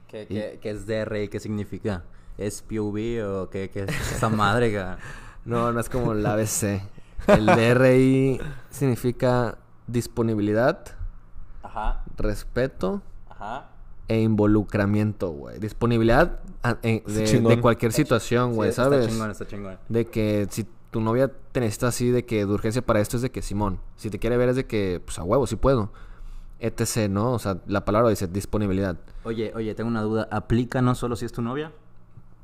[0.07, 1.28] ¿Qué, qué- qué es DRI?
[1.28, 2.03] ¿Qué significa?
[2.39, 4.76] ¿Es POV o qué, qué es esa madre?
[5.45, 6.82] No, no es como el ABC.
[7.28, 8.39] El DRI
[8.72, 10.84] significa disponibilidad,
[11.61, 13.70] Ajá, respeto ajá.
[14.08, 15.60] E involucramiento, güey.
[15.60, 18.99] Disponibilidad a- en- Está de, cualquier situación, güey, Sí, ¿sabes?
[19.01, 19.78] Está chingón, está chingón.
[19.89, 23.24] De que si tu novia te necesita así, de que de urgencia para esto es
[23.24, 23.80] de que Simón.
[23.95, 25.91] Si te quiere ver es de que, pues a huevo, sí puedo.
[26.60, 27.34] etc., ¿no?
[27.34, 28.95] O sea, la palabra dice disponibilidad.
[29.26, 30.30] Oye, oye, tengo una duda.
[30.32, 31.74] ¿Aplica no solo si es tu novia?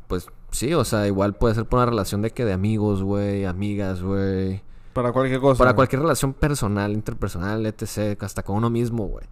[0.10, 3.46] Pues sí, o sea, igual puede ser por una relación de que de amigos, güey,
[3.46, 4.62] amigas, güey.
[4.92, 5.60] Para cualquier cosa.
[5.60, 9.26] Para cualquier relación personal, interpersonal, etc., hasta con uno mismo, güey.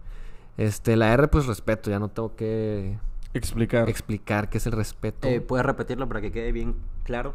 [0.58, 2.98] Este, la R, pues respeto, ya no tengo que
[3.32, 3.88] Explicar.
[3.88, 5.26] explicar qué es el respeto.
[5.28, 7.34] Eh, ¿Puedes repetirlo para que quede bien claro?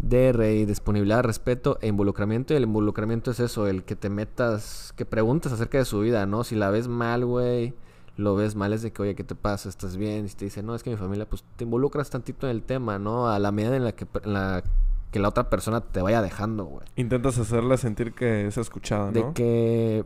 [0.00, 2.52] DRI, disponibilidad, respeto e involucramiento.
[2.52, 6.26] Y el involucramiento es eso, el que te metas, que preguntes acerca de su vida,
[6.26, 6.44] ¿no?
[6.44, 7.74] Si la ves mal, güey,
[8.16, 9.68] lo ves mal es de que, oye, ¿qué te pasa?
[9.68, 10.24] ¿Estás bien?
[10.24, 12.62] Y si te dice, no, es que mi familia, pues te involucras tantito en el
[12.62, 13.28] tema, ¿no?
[13.28, 14.64] A la medida en la que, en la,
[15.12, 16.86] que la otra persona te vaya dejando, güey.
[16.96, 19.32] Intentas hacerle sentir que es escuchada, De ¿no?
[19.32, 20.04] que,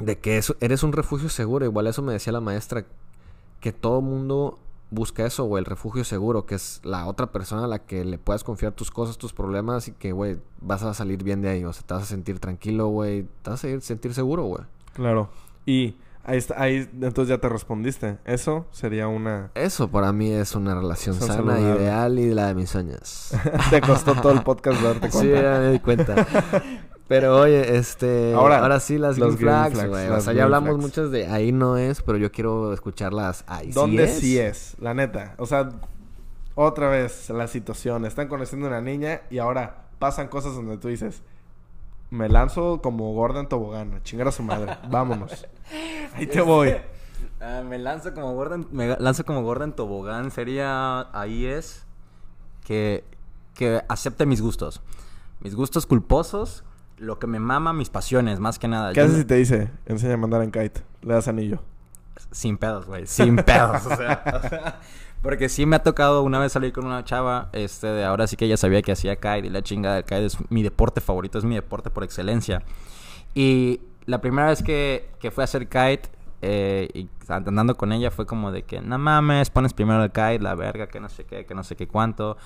[0.00, 1.64] de que eso- eres un refugio seguro.
[1.64, 2.84] Igual eso me decía la maestra,
[3.60, 4.58] que todo mundo
[4.90, 8.16] busca eso, güey, el refugio seguro, que es la otra persona a la que le
[8.18, 11.64] puedas confiar tus cosas, tus problemas y que, güey, vas a salir bien de ahí.
[11.64, 14.62] O sea, te vas a sentir tranquilo, güey, te vas a sentir- seguro, güey.
[14.94, 15.28] Claro.
[15.66, 18.16] Y ahí está, ahí entonces ya te respondiste.
[18.24, 19.50] Eso sería una...
[19.54, 23.32] Eso para mí es una relación Son sana, ideal y la de mis sueños.
[23.70, 25.42] te costó todo el podcast darte sí, cuenta.
[25.42, 26.26] ya me di cuenta.
[27.08, 28.34] Pero oye, este.
[28.34, 29.78] Ahora, Ahora, sí, las green flags.
[29.78, 30.82] O las sea, ya hablamos flags.
[30.82, 34.18] muchas de ahí no es, pero yo quiero escucharlas ahí ¿Dónde sí es.
[34.20, 34.76] sí es?
[34.78, 35.34] La neta.
[35.38, 35.70] O sea,
[36.54, 38.04] otra vez la situación.
[38.04, 41.22] Están conociendo a una niña y ahora pasan cosas donde tú dices...
[42.10, 44.02] Me lanzo como gorda en tobogán.
[44.02, 44.78] Chingar a su madre.
[44.90, 45.46] Vámonos.
[46.14, 46.74] Ahí te voy.
[47.40, 50.30] Ah, me lanzo como gorda en, me lanzo como gorda en tobogán.
[50.30, 51.84] Sería ahí es
[52.64, 53.04] que,
[53.54, 54.80] que acepte mis gustos.
[55.40, 56.64] Mis gustos culposos
[56.98, 58.92] lo que me mama, mis pasiones, más que nada.
[58.92, 60.82] ¿Qué Yo haces no- si te dice, enseña a mandar en kite?
[61.02, 61.60] Le das anillo.
[62.30, 63.06] Sin pedos, güey.
[63.06, 63.86] Sin pedos.
[63.86, 64.80] o sea, o sea,
[65.22, 68.36] porque sí me ha tocado una vez salir con una chava, este, de ahora sí
[68.36, 71.38] que ella sabía que hacía kite y la chingada del kite es mi deporte favorito,
[71.38, 72.62] es mi deporte por excelencia.
[73.34, 76.08] Y la primera vez que, que fui a hacer kite
[76.42, 80.40] eh, y andando con ella fue como de que, no mames, pones primero el kite,
[80.40, 82.36] la verga, que no sé qué, que no sé qué cuánto.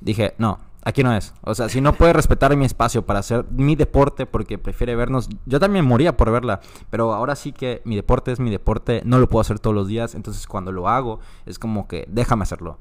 [0.00, 1.34] Dije, no, aquí no es.
[1.42, 5.28] O sea, si no puede respetar mi espacio para hacer mi deporte porque prefiere vernos,
[5.46, 6.60] yo también moría por verla,
[6.90, 9.88] pero ahora sí que mi deporte es mi deporte, no lo puedo hacer todos los
[9.88, 12.78] días, entonces cuando lo hago es como que déjame hacerlo.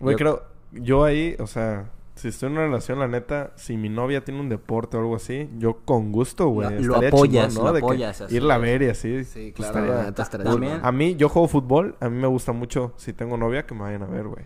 [0.00, 0.42] Güey, Yo- creo...
[0.72, 1.90] Yo ahí, o sea...
[2.16, 5.16] Si estoy en una relación, la neta, si mi novia tiene un deporte o algo
[5.16, 6.82] así, yo con gusto, güey.
[6.82, 7.70] Lo- apoyas, chingón, ¿no?
[7.70, 9.24] lo De que apoyas, así irla a ver y así.
[9.24, 10.86] Sí, claro, estaría- la neta estaría También- chingón.
[10.86, 11.96] A mí, yo juego fútbol.
[11.98, 14.44] A mí me gusta mucho, si tengo novia, que me vayan a ver, güey.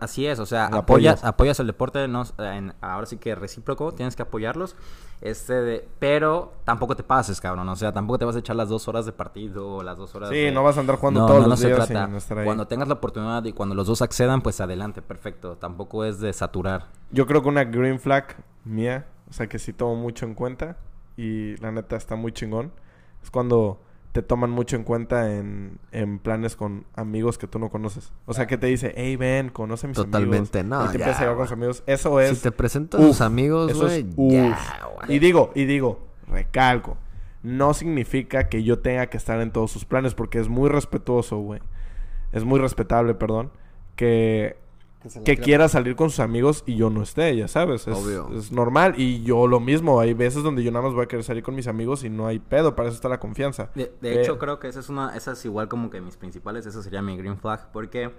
[0.00, 0.82] Así es, o sea, apoyas,
[1.18, 1.24] apoyas.
[1.24, 4.76] apoyas el deporte, no, en- ahora sí que recíproco, tienes que apoyarlos,
[5.20, 8.68] este, de- pero tampoco te pases, cabrón, o sea, tampoco te vas a echar las
[8.68, 11.20] dos horas de partido o las dos horas Sí, de- no vas a andar jugando
[11.20, 12.06] No, todos no, no los se días trata.
[12.06, 12.44] sin estar ahí.
[12.44, 16.32] Cuando tengas la oportunidad y cuando los dos accedan, pues adelante, perfecto, tampoco es de
[16.32, 16.86] saturar.
[17.10, 20.76] Yo creo que una green flag mía, o sea, que sí tomo mucho en cuenta
[21.16, 22.72] y la neta está muy chingón,
[23.22, 23.80] es cuando
[24.14, 28.12] te toman mucho en cuenta en, en planes con amigos que tú no conoces.
[28.26, 30.78] O sea, que te dice, hey, ven, conoce a mis Totalmente, amigos.
[30.78, 31.82] no, Y te ya, empiezas a llevar con sus amigos.
[31.88, 32.38] Eso es...
[32.38, 34.54] Si te presentas uf, tus amigos, es güey, güey.
[35.08, 35.98] Y digo, y digo,
[36.28, 36.96] recalco,
[37.42, 41.38] no significa que yo tenga que estar en todos sus planes porque es muy respetuoso,
[41.38, 41.60] güey.
[42.30, 43.50] Es muy respetable, perdón,
[43.96, 44.56] que
[45.24, 47.86] que quiera salir con sus amigos y yo no esté, ya sabes.
[47.86, 48.28] Es, Obvio.
[48.34, 48.94] es normal.
[48.98, 50.00] Y yo lo mismo.
[50.00, 52.26] Hay veces donde yo nada más voy a querer salir con mis amigos y no
[52.26, 52.74] hay pedo.
[52.74, 53.70] Para eso está la confianza.
[53.74, 56.16] De, de Eh, hecho, creo que esa es una, esa es igual como que mis
[56.16, 58.10] principales, esa sería mi green flag, porque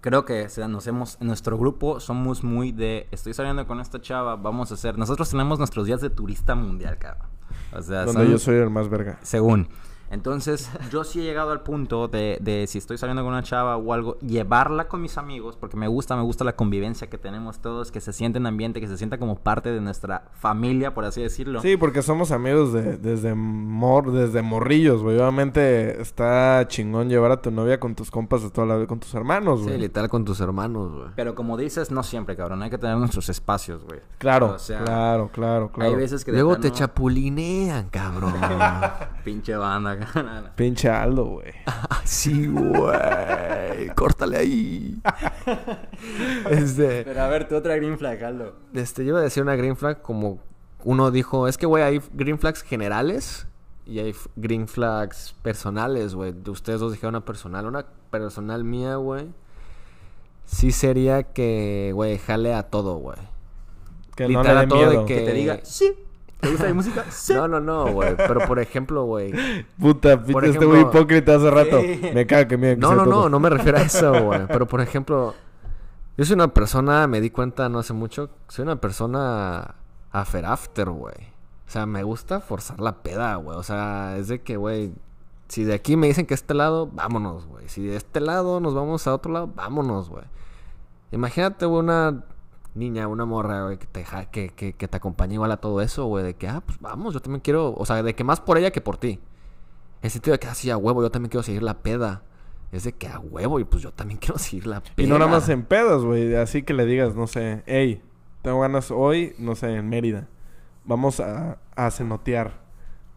[0.00, 3.80] creo que o sea, nos hemos, en nuestro grupo somos muy de, estoy saliendo con
[3.80, 7.26] esta chava, vamos a hacer, nosotros tenemos nuestros días de turista mundial, cabrón.
[7.72, 9.18] O sea, Donde son- yo soy el más verga.
[9.22, 9.68] según.
[10.10, 13.76] Entonces, yo sí he llegado al punto de, de si estoy saliendo con una chava
[13.76, 17.58] o algo, llevarla con mis amigos, porque me gusta, me gusta la convivencia que tenemos
[17.58, 21.04] todos, que se siente en ambiente, que se sienta como parte de nuestra familia, por
[21.04, 21.60] así decirlo.
[21.60, 25.16] Sí, porque somos amigos de, desde, mor, desde morrillos, güey.
[25.18, 29.00] Obviamente está chingón llevar a tu novia con tus compas de toda la vida, con
[29.00, 29.78] tus hermanos, Sí, güey.
[29.78, 31.08] literal con tus hermanos, güey.
[31.16, 32.62] Pero como dices, no siempre, cabrón.
[32.62, 34.00] Hay que tener nuestros espacios, güey.
[34.18, 35.90] claro, O sea, claro, claro, claro.
[35.90, 38.34] Hay veces que Luego te chapulinean, cabrón.
[39.24, 39.95] Pinche banda,
[40.56, 41.52] Pinche Aldo, güey.
[42.04, 43.88] sí, güey.
[43.94, 44.98] Córtale ahí.
[46.50, 48.54] este, Pero a ver, tu otra green flag, Aldo.
[48.74, 50.40] este, yo iba a decir una green flag como
[50.84, 53.46] uno dijo, es que, güey, hay green flags generales
[53.86, 56.32] y hay green flags personales, güey.
[56.32, 57.66] De Ustedes dos dijeron una personal.
[57.66, 59.26] Una personal mía, güey.
[60.44, 63.18] Sí sería que, güey, jale a todo, güey.
[64.14, 65.06] Que no Literal, le a dé todo de miedo.
[65.06, 65.92] que- Que te diga, sí.
[66.40, 67.04] ¿Te gusta mi música?
[67.10, 67.34] Sí.
[67.34, 68.16] No, no, no, güey.
[68.16, 69.32] Pero por ejemplo, güey.
[69.78, 71.80] Puta, Por pinche este ejemplo- güey hipócrita hace rato.
[71.80, 72.00] Sí.
[72.14, 74.46] Me caga que me No, no, no, no me refiero a eso, güey.
[74.46, 75.34] Pero por ejemplo,
[76.16, 79.74] yo soy una persona, me di cuenta no hace mucho, soy una persona
[80.12, 81.14] after after, güey.
[81.66, 83.56] O sea, me gusta forzar la peda, güey.
[83.58, 84.92] O sea, es de que, güey,
[85.48, 87.68] si de aquí me dicen que este lado, vámonos, güey.
[87.68, 90.24] Si de este lado nos vamos a otro lado, vámonos, güey.
[91.12, 92.24] Imagínate, güey, una
[92.76, 96.06] niña, una morra, güey, que te, que, que, que te acompañe igual a todo eso,
[96.06, 96.24] güey.
[96.24, 98.70] De que, ah, pues vamos, yo también quiero, o sea, de que más por ella
[98.70, 99.12] que por ti.
[99.12, 99.20] En
[100.02, 102.22] el sentido de que, así a huevo, yo también quiero seguir la peda.
[102.72, 104.94] Es de que a huevo, y pues yo también quiero seguir la peda.
[104.96, 106.34] Y no nada más en pedos, güey.
[106.36, 108.02] Así que le digas, no sé, hey,
[108.42, 110.28] tengo ganas hoy, no sé, en Mérida.
[110.84, 112.64] Vamos a, a cenotear.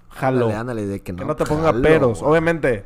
[0.10, 0.45] Jalo.
[0.45, 1.20] Ándale, ándale, de que no.
[1.20, 2.20] que no te ponga jalo, peros.
[2.20, 2.32] güey.
[2.32, 2.86] Obviamente,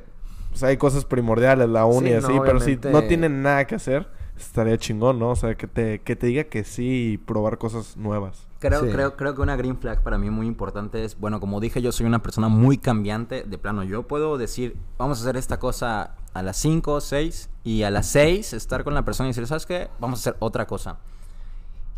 [0.49, 3.75] pues hay cosas primordiales, la uni Sí, así, no, pero si no tienen nada que
[3.75, 5.29] hacer, estaría chingón, ¿no?
[5.31, 8.47] O sea, que te, que te diga que sí y probar cosas nuevas.
[8.59, 8.91] Creo, Sí.
[8.91, 11.91] creo, creo que una green flag para mí muy importante es, bueno, como dije, yo
[11.91, 13.43] soy una persona muy cambiante.
[13.43, 17.83] De plano, yo puedo decir, vamos a hacer esta cosa a las 5, 6 y
[17.83, 19.89] a las 6 estar con la persona y decir, ¿sabes qué?
[19.99, 20.97] Vamos a hacer otra cosa.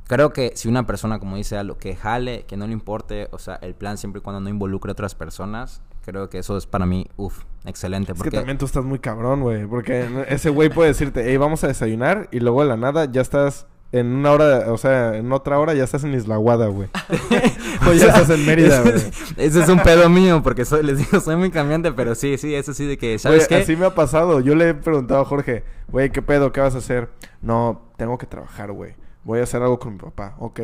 [0.08, 3.28] Creo que si una persona, como dice, a lo que jale, que no le importe,
[3.32, 6.56] o sea, el plan siempre y cuando no involucre a otras personas, creo que eso
[6.56, 8.12] es para mí, uff, excelente.
[8.12, 9.66] Es Porque que también tú estás muy cabrón, güey.
[9.66, 12.30] Porque ese güey puede decirte, hey, vamos a desayunar.
[12.32, 15.74] Y luego de la nada ya estás en una hora, o sea, en otra hora
[15.74, 16.90] ya estás en Isla Guada, güey.
[17.88, 18.96] o ya estás en Mérida, güey.
[19.38, 22.54] Ese es un pedo mío, porque soy, les digo, soy muy cambiante, pero sí, sí,
[22.54, 23.64] eso sí de que, ¿sabes Güey, qué?
[23.64, 24.42] así me ha pasado.
[24.42, 26.52] Yo le he preguntado a Jorge, güey, ¿qué pedo?
[26.52, 27.10] ¿Qué vas a hacer?
[27.42, 28.96] No, tengo que trabajar, güey.
[29.24, 30.36] Voy a hacer algo con mi papá.
[30.40, 30.60] Ok.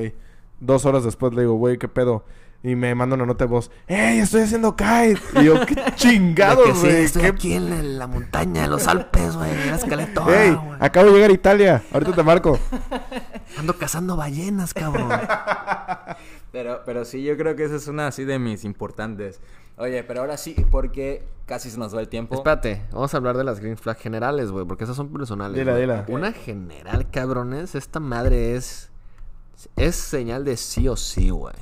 [0.59, 2.25] Dos horas después le digo, güey, ¿qué pedo?
[2.63, 5.19] Y me manda una nota de voz, ¡Ey, estoy haciendo kite!
[5.39, 7.03] Y yo, ¡qué chingados, sí, güey!
[7.05, 10.31] estoy ¿Qué aquí en la, en la montaña, en los Alpes, güey, en la escaletón.
[10.31, 10.57] ¡Ey!
[10.79, 11.83] Acabo de llegar a Italia.
[11.91, 12.59] Ahorita te marco.
[13.57, 15.09] Ando cazando ballenas, cabrón.
[16.51, 19.39] Pero, pero sí, yo creo que esa es una así de mis importantes.
[19.77, 22.35] Oye, pero ahora sí, porque casi se nos va el tiempo.
[22.35, 25.57] Espérate, vamos a hablar de las green flag generales, güey, porque esas son personales.
[25.57, 26.03] Dila, dila.
[26.09, 28.91] Una general, cabrones, esta madre es.
[29.77, 31.55] Es señal de sí o sí, güey.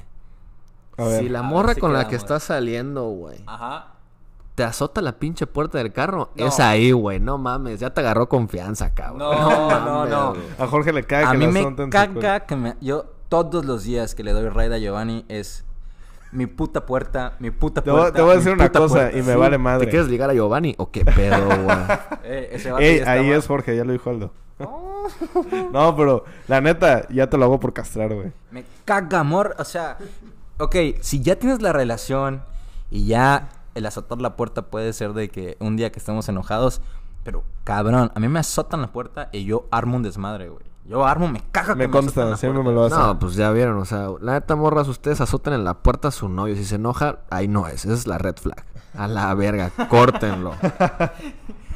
[0.99, 1.19] A ver.
[1.23, 3.93] Si la morra si con la que estás saliendo, güey, Ajá.
[4.55, 6.47] te azota la pinche puerta del carro, No.
[6.47, 7.19] es ahí, güey.
[7.19, 9.19] No mames, ya te agarró confianza, cabrón.
[9.19, 9.67] No, no,
[10.05, 10.33] mames, no.
[10.63, 12.75] A Jorge le caga A que mí me caga que me...
[12.81, 15.65] Yo todos los días que le doy raid a Giovanni es...
[16.31, 18.17] Mi puta puerta, mi puta Te voy- puerta.
[18.17, 19.17] te voy a decir una cosa puerta.
[19.17, 19.85] y me vale madre.
[19.85, 21.77] ¿Te quieres ligar a Giovanni o qué pedo, güey?
[22.23, 24.31] Eh, ese Ey, ahí es Jorge, ya lo dijo Aldo.
[25.71, 28.31] No, pero la neta, ya te lo hago por castrar, güey.
[28.51, 29.55] Me caga, amor.
[29.57, 29.97] O sea,
[30.59, 32.43] ok, si ya tienes la relación
[32.91, 36.81] y ya el azotar la puerta puede ser de que un día que estemos enojados,
[37.23, 40.69] pero cabrón, a mí me azotan la puerta y yo armo un desmadre, güey.
[40.85, 42.97] Yo armo, me caga que Me consta, la siempre me lo hacen.
[42.97, 46.11] No, pues ya vieron, o sea, la neta morras, ustedes azoten en la puerta a
[46.11, 46.55] su novio.
[46.55, 48.65] Si se enoja, ahí no es, esa es la red flag.
[48.95, 50.55] A la verga, córtenlo.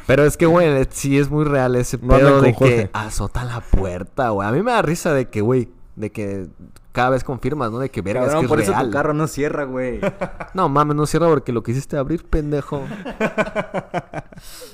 [0.08, 3.62] Pero es que, güey, sí es muy real ese No pedo de que azota la
[3.62, 4.48] puerta, güey.
[4.48, 6.48] A mí me da risa de que, güey, de que
[6.92, 7.80] cada vez confirmas, ¿no?
[7.80, 8.86] De que verga, Cabrón, es que por es eso real.
[8.88, 10.00] tu carro no cierra, güey.
[10.54, 12.82] No mames, no cierra porque lo quisiste abrir, pendejo.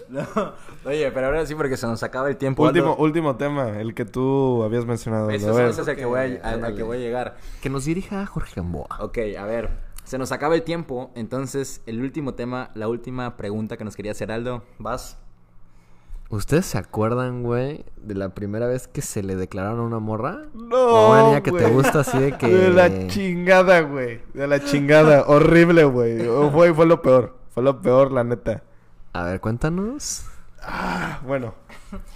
[0.10, 0.26] No.
[0.86, 2.64] Oye, pero ahora sí porque se nos acaba el tiempo.
[2.64, 3.04] último, Aldo.
[3.04, 5.30] último tema, el que tú habías mencionado.
[5.30, 7.38] A eso es el que voy a, al- que voy a llegar.
[7.62, 8.88] Que nos dirija Jorge Gamboa.
[9.00, 9.70] Ok, a ver.
[10.04, 11.12] Se nos acaba el tiempo.
[11.16, 14.64] Entonces, el último tema, la última pregunta que nos quería hacer Aldo.
[14.80, 15.20] ¿Vas?
[16.30, 20.44] ¿Ustedes se acuerdan, güey, de la primera vez que se le declararon a una morra?
[20.54, 22.48] No, O una niña que te gusta así de que...
[22.48, 24.22] De la chingada, güey.
[24.36, 25.24] De la chingada.
[25.28, 26.20] Horrible, güey.
[26.52, 27.36] Fue, fue lo peor.
[27.50, 28.62] Fue lo peor, la neta.
[29.14, 30.24] A ver, cuéntanos.
[30.62, 31.56] Ah, bueno.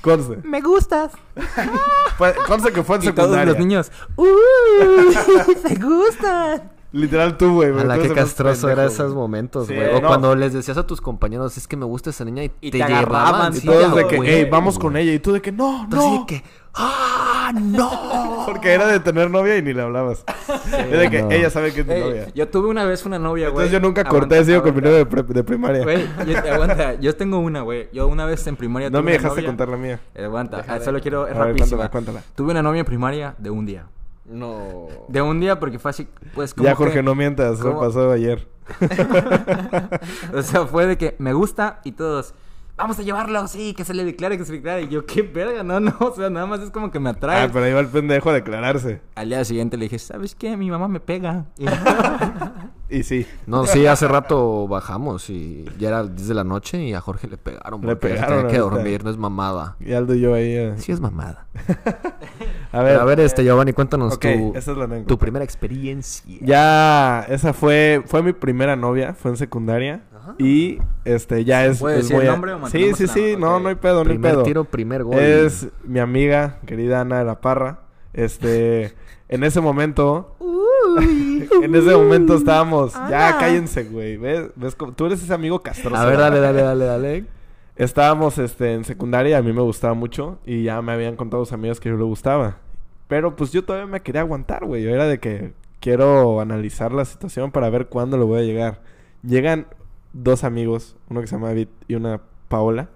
[0.02, 0.38] Conste.
[0.44, 1.14] Me gustas.
[2.48, 3.92] Conste que fue en Y todos los niños.
[4.16, 4.26] ¡Uh!
[5.64, 6.73] ¡Me gustan!
[6.94, 7.72] Literal tú, güey.
[7.72, 9.16] A la que castroso era esos güey.
[9.22, 9.90] momentos, Sí, güey.
[9.96, 10.08] o no.
[10.08, 12.78] cuando les decías a tus compañeros, es que me gusta esa niña y, Y te,
[12.78, 12.94] te llevaban.
[12.94, 15.12] agarraban, Y sí, todos de que, hey, vamos con ella.
[15.12, 16.20] Y tú de que, no, así no.
[16.20, 16.44] de que,
[16.76, 18.44] ¡ah, no!
[18.46, 20.24] Porque era de tener novia y ni le hablabas.
[20.88, 21.32] es de que no.
[21.32, 22.28] ella sabe que es tu Ey, novia.
[22.36, 23.66] yo tuve una vez una novia, güey.
[23.66, 25.82] Entonces yo nunca corté, sigo con mi novia de, primaria.
[25.84, 27.90] Güey, yo, aguanta, yo tengo una, güey.
[27.92, 30.00] Yo una vez en primaria no tuve me dejaste contar la mía.
[30.16, 31.90] Aguanta, solo quiero, es rapidísima.
[31.90, 32.24] cuéntala, cuéntala.
[32.36, 33.88] Tuve una novia en primaria de un día.
[34.34, 34.88] No.
[35.08, 37.60] De un día porque fue así, pues como Ya, Jorge, que- no mientas.
[37.60, 38.48] Eso pasó ayer.
[40.34, 42.34] o sea, fue de que me gusta y todos,
[42.78, 44.84] vamos a llevarlo, sí, que se le declare, que se le declare.
[44.84, 47.44] Y yo, qué verga, no, no, o sea, nada más es como que me atrae.
[47.44, 49.02] Ah, pero ahí va el pendejo a declararse.
[49.16, 50.56] Al día siguiente le dije, ¿sabes qué?
[50.58, 51.46] Mi mamá me pega.
[51.58, 51.66] Y-
[52.94, 53.26] Y sí.
[53.48, 57.28] No, sí, hace rato bajamos y ya era 10 de la noche y a Jorge
[57.28, 57.82] le pegaron.
[57.82, 59.76] Le pegaron, tenía que dormir, no es mamada.
[59.80, 60.54] Y Aldo y yo ahí.
[60.56, 60.74] eh.
[60.78, 61.48] Sí es mamada.
[62.72, 62.94] A ver.
[62.94, 65.08] Pero a ver, este, Giovanni, cuéntanos tu, esa es la anécdota.
[65.08, 66.38] tu primera experiencia.
[66.42, 70.02] Ya, esa fue, fue mi primera novia, fue en secundaria.
[70.40, 71.80] Y este, ya es.
[71.80, 73.96] ¿Puede es decir muy el a- nombre o Sí, sí, sí, no, no hay pedo,
[74.04, 74.44] no hay primer pedo.
[74.44, 75.20] tiro, primer gol.
[75.20, 77.82] Es mi amiga, querida Ana de la Parra.
[78.14, 78.94] Este,
[79.34, 80.36] en ese momento,
[81.62, 84.18] en ese momento estábamos, ya cállense, güey.
[84.18, 84.50] ¿Ves?
[84.56, 85.96] ¿Ves cómo- Tú eres ese amigo castroso.
[85.96, 87.26] A ver, dale, dale, dale, dale.
[87.76, 91.54] Estábamos este, en secundaria, a mí me gustaba mucho y ya me habían contado sus
[91.54, 92.58] amigas que yo le gustaba.
[93.08, 94.84] Pero pues yo todavía me quería aguantar, güey.
[94.84, 98.82] Yo era de que quiero analizar la situación para ver cuándo le voy a llegar.
[99.24, 99.68] Llegan
[100.14, 102.90] dos amigos, uno que se llama David y una Paola,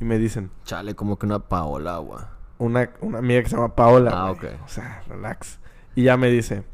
[0.00, 2.20] y me dicen, Chale, como que una Paola, güey.
[2.58, 4.12] una, una amiga que se llama Paola.
[4.14, 4.44] Ah, ok.
[4.64, 5.58] O sea, relax.
[5.94, 6.64] Y ya me dice,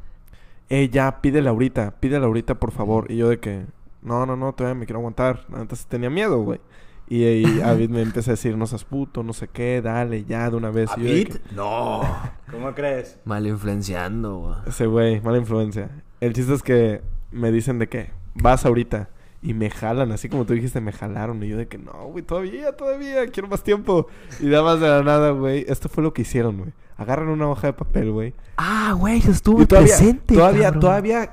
[0.68, 3.10] eh, ya, pídela ahorita, pídela ahorita, por favor.
[3.10, 3.66] Y yo de que,
[4.02, 5.46] no, no, no, todavía me quiero aguantar.
[5.48, 6.60] Entonces tenía miedo, güey.
[7.08, 10.48] Y, y David me empieza a decir, no seas puto, no sé qué, dale, ya,
[10.48, 10.90] de una vez.
[10.96, 12.02] Y yo de que, No.
[12.50, 13.18] ¿Cómo crees?
[13.24, 14.54] Mal influenciando, güey.
[14.66, 15.90] Ese güey, mala influencia.
[16.20, 17.02] El chiste es que
[17.32, 19.10] me dicen de que, vas ahorita.
[19.42, 21.42] Y me jalan, así como tú dijiste, me jalaron.
[21.42, 24.06] Y yo de que, no, güey, todavía, todavía, quiero más tiempo.
[24.38, 25.64] Y nada más de la nada, güey.
[25.66, 26.72] Esto fue lo que hicieron, güey.
[27.01, 28.34] Agarran una hoja de papel, güey.
[28.59, 29.22] Ah, güey, Y
[29.66, 30.34] todavía, presente.
[30.34, 30.80] todavía, cabrón.
[30.80, 31.30] todavía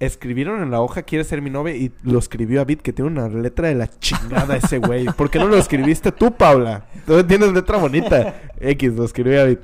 [0.00, 3.28] escribieron en la hoja quiere ser mi novia y lo escribió David que tiene una
[3.28, 5.04] letra de la chingada ese güey.
[5.16, 6.86] ¿Por qué no lo escribiste tú, Paula?
[7.06, 8.34] Tú tienes letra bonita.
[8.58, 9.58] X, lo escribió David.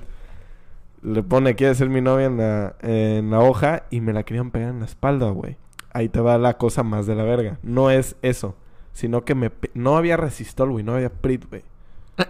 [1.02, 4.50] Le pone quiere ser mi novia en la, en la hoja y me la querían
[4.50, 5.56] pegar en la espalda, güey.
[5.94, 7.58] Ahí te va la cosa más de la verga.
[7.62, 8.56] No es eso,
[8.92, 11.62] sino que me no había resistol, güey, no había prit, güey.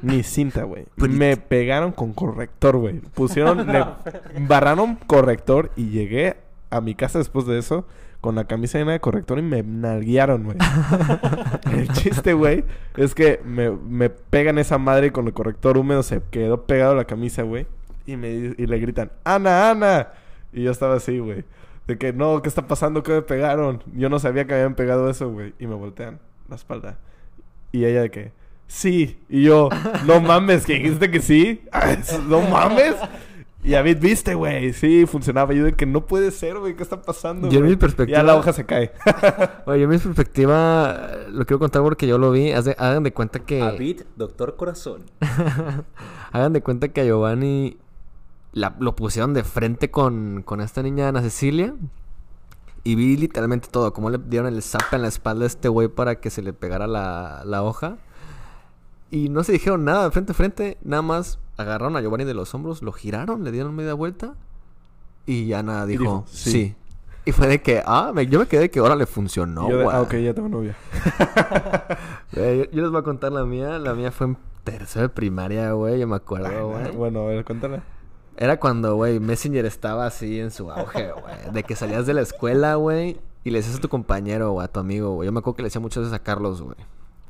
[0.03, 0.87] Ni cinta, güey.
[0.97, 3.01] Me pegaron con corrector, güey.
[3.01, 3.85] Pusieron, le
[4.49, 6.37] barraron corrector y llegué
[6.71, 7.87] a mi casa después de eso
[8.21, 10.59] con la camisa llena de corrector y me nalguearon, güey.
[11.73, 12.65] el chiste, güey,
[12.97, 16.95] es que me, me pegan esa madre y con el corrector húmedo se quedó pegado
[16.95, 17.67] la camisa, güey.
[18.07, 20.09] Y, me, y le gritan, Ana, Ana.
[20.53, 21.45] Y yo estaba así, güey.
[21.87, 23.03] De que, no, ¿qué está pasando?
[23.03, 23.83] ¿Qué me pegaron?
[23.95, 25.55] Yo no sabía que me habían pegado eso, güey.
[25.59, 26.19] Y me voltean
[26.49, 26.99] la espalda.
[27.73, 28.33] Y ella de que,
[28.71, 29.19] sí.
[29.29, 29.69] Y yo,
[30.07, 31.63] no mames, que dijiste que sí.
[32.29, 32.95] no mames.
[33.63, 34.73] Y David, viste, güey.
[34.73, 35.53] Sí, funcionaba.
[35.53, 36.75] Yo de que no puede ser, güey.
[36.77, 37.49] ¿Qué está pasando?
[37.49, 38.93] Yo en güey?" mi perspectiva- Ya la hoja se cae.
[39.67, 42.53] Oye, yo en mi perspectiva eh, lo quiero contar porque yo lo vi.
[42.53, 43.59] Haz de- hagan de cuenta que.
[43.59, 45.03] David, doctor corazón.
[46.33, 47.77] Hagan de cuenta que a Giovanni
[48.53, 51.75] la- lo pusieron de frente con, con esta niña Ana Cecilia.
[52.83, 53.93] Y vi literalmente todo.
[53.93, 56.55] Cómo le dieron el zap en la espalda a este güey para que se le
[56.55, 57.99] pegara la, la hoja.
[59.11, 60.79] Y no se dijeron nada de frente a frente.
[60.83, 64.35] Nada más agarraron a Giovanni de los hombros, lo giraron, le dieron media vuelta.
[65.27, 66.51] Y Ana dijo, dijo, sí.
[66.51, 66.75] "Sí".
[67.27, 69.77] Y fue de que, ah, me- yo me quedé de que ahora le funcionó, yo
[69.79, 69.97] de, güey.
[69.97, 70.75] ah, ok, ya tengo novia.
[72.33, 73.79] Yo, yo les voy a contar la mía.
[73.79, 75.99] La mía fue en tercero de primaria, güey.
[76.01, 76.91] Yo me acuerdo, güey.
[76.97, 77.83] bueno, a ver, cuéntala.
[78.37, 81.53] Era cuando, güey, Messenger estaba así en su auge, güey.
[81.53, 84.69] De que salías de la escuela, güey, y le decías a tu compañero o a
[84.69, 85.27] tu amigo, güey.
[85.27, 86.77] Yo me acuerdo que le decía muchas veces a Carlos, güey.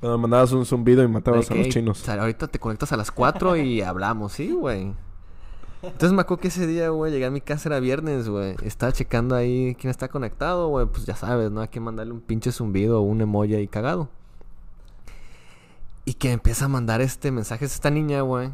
[0.01, 1.98] Cuando mandabas un zumbido y matabas a los chinos.
[1.98, 4.94] "Sal, ahorita te conectas a las 4 y hablamos, sí, güey.
[5.82, 8.55] Entonces me acuerdo que ese día, güey, llegué a mi casa, era viernes, güey.
[8.62, 10.86] Estaba checando ahí quién está conectado, güey.
[10.86, 11.62] Pues ya sabes, ¿no?
[11.62, 14.09] Hay que mandarle un pinche zumbido o un emoji ahí cagado.
[16.05, 18.48] Y que empieza a mandar este mensaje a esta niña, güey.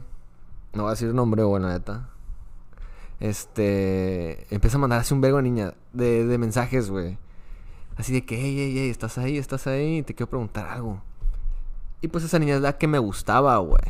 [0.72, 2.10] No voy a decir nombre, güey, la neta.
[3.18, 4.46] Este.
[4.54, 5.74] Empieza a mandar así un vergo niña.
[5.92, 7.18] De, de mensajes, güey.
[7.96, 10.02] Así de que, hey, hey, hey, estás ahí, estás ahí.
[10.02, 11.02] Te quiero preguntar algo.
[12.00, 13.82] Y pues esa niña es la que me gustaba, güey.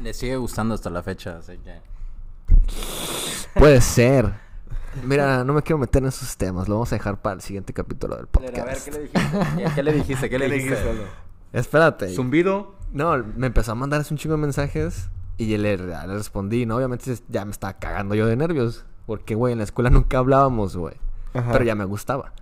[0.00, 1.80] Le sigue gustando hasta la fecha, así que...
[3.54, 4.32] Puede ser.
[5.02, 6.68] Mira, no me quiero meter en esos temas.
[6.68, 8.58] Lo vamos a dejar para el siguiente capítulo del podcast.
[8.58, 9.74] A ver, ¿qué le dijiste?
[9.74, 10.28] ¿Qué le dijiste?
[10.28, 11.06] ¿Qué le dijiste?
[11.52, 12.14] Espérate.
[12.14, 12.74] ¿Zumbido?
[12.92, 15.08] No, me empezó a mandar un chingo de mensajes.
[15.38, 16.76] Y yo le, le respondí, ¿no?
[16.76, 18.84] Obviamente ya me estaba cagando yo de nervios.
[19.06, 20.94] Porque, güey, en la escuela nunca hablábamos, güey.
[21.32, 22.32] Pero ya me gustaba.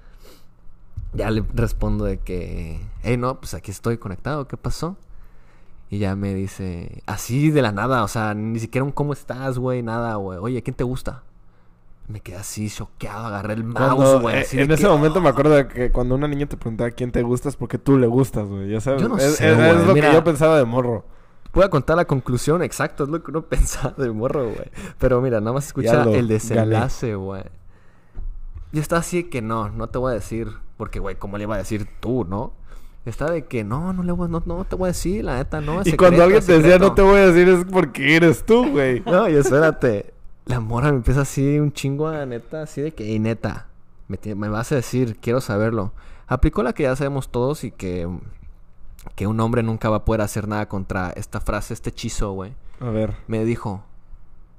[1.15, 4.97] Ya le respondo de que, hey, no, pues aquí estoy conectado, ¿qué pasó?
[5.91, 9.59] Y ya me dice, así de la nada, o sea, ni siquiera un cómo estás,
[9.59, 10.39] güey, nada, güey.
[10.41, 11.23] Oye, ¿quién te gusta?
[12.09, 14.37] Me quedé así choqueado, agarré el mouse, güey.
[14.43, 17.13] eh, en ese que, momento me acuerdo de que cuando una niña te preguntaba quién
[17.13, 18.69] te gusta es porque tú le gustas, güey.
[18.71, 19.01] Ya sabes.
[19.01, 20.09] Yo no es, sé, es- lo Mira.
[20.09, 21.05] que yo pensaba de morro.
[21.53, 24.71] Voy a contar la conclusión, exacto, es lo que uno pensaba de morro, güey.
[24.99, 27.45] Pero mira, nada más escucha el desenlace, güey.
[28.73, 31.55] Yo estaba así que no, no te voy a decir, porque, güey, ¿cómo le iba
[31.55, 32.53] a decir tú, no?
[33.05, 35.61] Estaba de que no, no le voy, no, no te voy a decir, la neta,
[35.61, 35.81] no.
[35.83, 36.89] es Y cuando alguien te decía secreto".
[36.89, 39.01] no te voy a decir es porque eres tú, güey.
[39.07, 40.15] No, y espérate.
[40.47, 43.67] La morra me empieza así un chingo a neta, así de que, "Ey, neta,
[44.09, 45.93] me vas a decir, quiero saberlo.
[46.27, 48.09] Aplicó la que ya sabemos todos y que,
[49.15, 52.53] que un hombre nunca va a poder hacer nada contra esta frase, este hechizo, güey.
[52.81, 53.17] A ver.
[53.27, 53.83] Me dijo,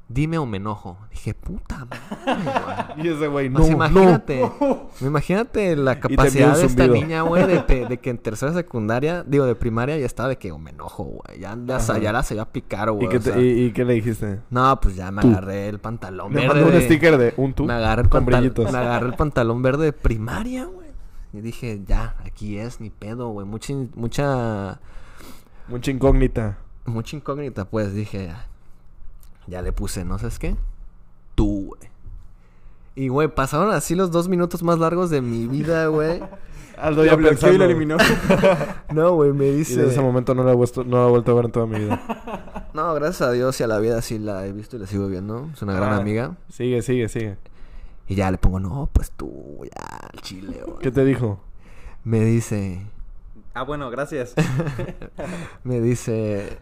[0.07, 0.97] dime o me enojo.
[1.11, 2.51] Dije, puta madre,
[2.95, 3.05] güey.
[3.05, 3.75] Y ese güey, no, Pues no.
[3.75, 4.51] imagínate,
[5.01, 9.97] imagínate la capacidad de esta niña, güey, de, que en tercera secundaria, digo, de primaria
[9.97, 11.39] ya estaba de que o me enojo, güey.
[11.39, 13.05] Ya, ya, ya la se iba a picar, güey.
[13.07, 13.41] ¿Y qué, o te- sea.
[13.41, 14.39] y- y qué le dijiste?
[14.49, 15.29] No, pues ya me Tú.
[15.29, 16.61] agarré el pantalón Le verde.
[16.61, 19.85] mandó un sticker de un tú Me agarré, el pantal- me agarré el pantalón verde
[19.85, 20.85] de primaria, güey.
[21.33, 23.45] Y dije, ya, aquí es, ni pedo, güey.
[23.45, 24.79] Mucha, mucha,
[25.67, 26.57] Mucha incógnita.
[26.85, 27.93] mucha incógnita, pues.
[27.93, 28.31] Dije,
[29.47, 30.55] ya, le puse, ¿no sabes qué?
[31.35, 31.89] Tú, güey.
[32.95, 36.21] Y, güey, pasaron así los dos minutos más largos de mi vida, güey.
[36.77, 37.97] Aldo ya bloqueó y lo eliminó.
[38.93, 39.77] No, güey, me Y dice...
[39.77, 41.65] desde ese momento no la, he vuelto, no la he vuelto a ver en toda
[41.65, 42.69] mi vida.
[42.73, 45.07] No, gracias a Dios y a la vida sí la he visto y la sigo
[45.07, 45.49] viendo.
[45.53, 46.35] Es una gran Ah, amiga.
[46.49, 47.37] Sigue, sigue, sigue.
[48.07, 50.79] Y ya le pongo, no, pues tú, ya, al chile, güey.
[50.79, 51.39] ¿Qué te dijo?
[52.03, 52.81] Me dice...
[53.53, 54.33] Ah, bueno, gracias.
[55.63, 56.59] Me dice...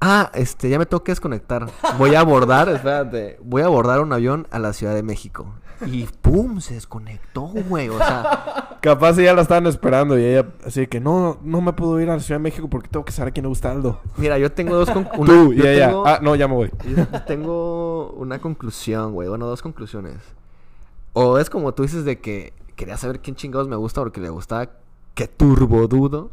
[0.00, 1.66] Ah, este, ya me tengo que desconectar.
[1.98, 3.38] Voy a abordar, espérate.
[3.42, 5.54] Voy a abordar un avión a la Ciudad de México.
[5.86, 7.88] Y pum, se desconectó, güey.
[7.88, 12.00] O sea, Capaz ya la estaban esperando y ella así que no, no me puedo
[12.00, 14.00] ir a la Ciudad de México porque tengo que saber a quién le gusta Aldo.
[14.16, 15.88] mira, yo tengo dos con- una- Tú y ella.
[15.88, 16.70] tengo- Ah, no, ya me voy.
[16.84, 19.28] yo tengo una conclusión, güey.
[19.28, 20.16] Bueno, dos conclusiones.
[21.12, 24.30] O es como tú dices de que quería saber quién chingados me gusta porque le
[24.30, 24.70] gustaba
[25.14, 26.30] que turbo dudo.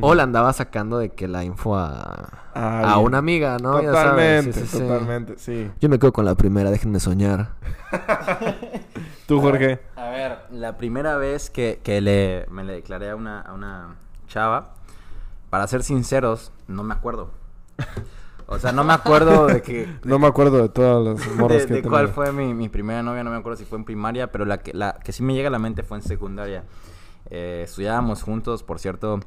[0.00, 3.82] O la andaba sacando de que la info a, Ah, a una amiga, ¿no?
[3.82, 4.82] Ya sabes, Totalmente, sí, sí, sí.
[4.82, 5.70] totalmente, sí.
[5.78, 7.50] Yo me quedo con la primera, déjenme soñar.
[9.26, 9.80] Tú, Jorge.
[9.94, 13.96] A ver, la primera vez que, que le, me le declaré a una, a una
[14.26, 14.74] chava,
[15.50, 17.30] para ser sinceros, no me acuerdo.
[18.46, 19.86] O sea, no me acuerdo de que...
[20.04, 22.70] No me acuerdo de todas las morras de, que de he cuál fue mi, mi
[22.70, 25.22] primera novia, no me acuerdo si fue en primaria, pero la que, la que sí
[25.22, 26.64] me llega a la mente fue en secundaria.
[27.28, 29.20] Eh, estudiábamos juntos, por cierto,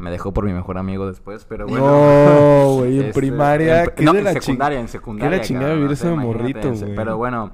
[0.00, 1.86] Me dejó por mi mejor amigo después, pero bueno.
[1.86, 3.84] No, güey, en Este, primaria.
[3.84, 5.30] en- ¿qué no, de en la secundaria, en secundaria.
[5.30, 6.94] ¿Qué de chingada vivir o ese sea, imagínate, morrito, güey?
[6.96, 7.50] Pero bueno,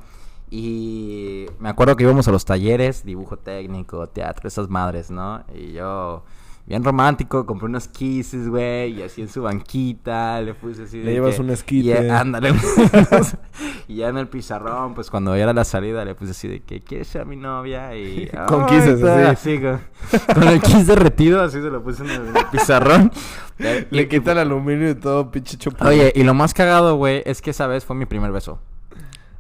[0.49, 5.43] y me acuerdo que íbamos a los talleres, dibujo técnico, teatro, esas madres, ¿no?
[5.55, 6.23] Y yo,
[6.67, 10.99] bien romántico, compré unos kisses, güey, y así en su banquita, le puse así.
[10.99, 12.05] Le de llevas que- un esquite.
[12.07, 12.53] Y, ándale.
[13.89, 16.81] y ya en el pizarrón, pues cuando era la salida, le puse así de que,
[16.81, 17.97] ¿quieres ser mi novia?
[17.97, 18.29] Y.
[18.49, 19.55] Con "Ay, kisses, está", así.
[19.55, 19.81] así, con,
[20.35, 23.13] con el kiss derretido, así se lo puse en el, en el pizarrón.
[23.59, 25.85] Le Y- quita el aluminio y todo, pinche chopo.
[25.87, 28.59] Oye, y lo más cagado, güey, es que esa vez fue mi primer beso.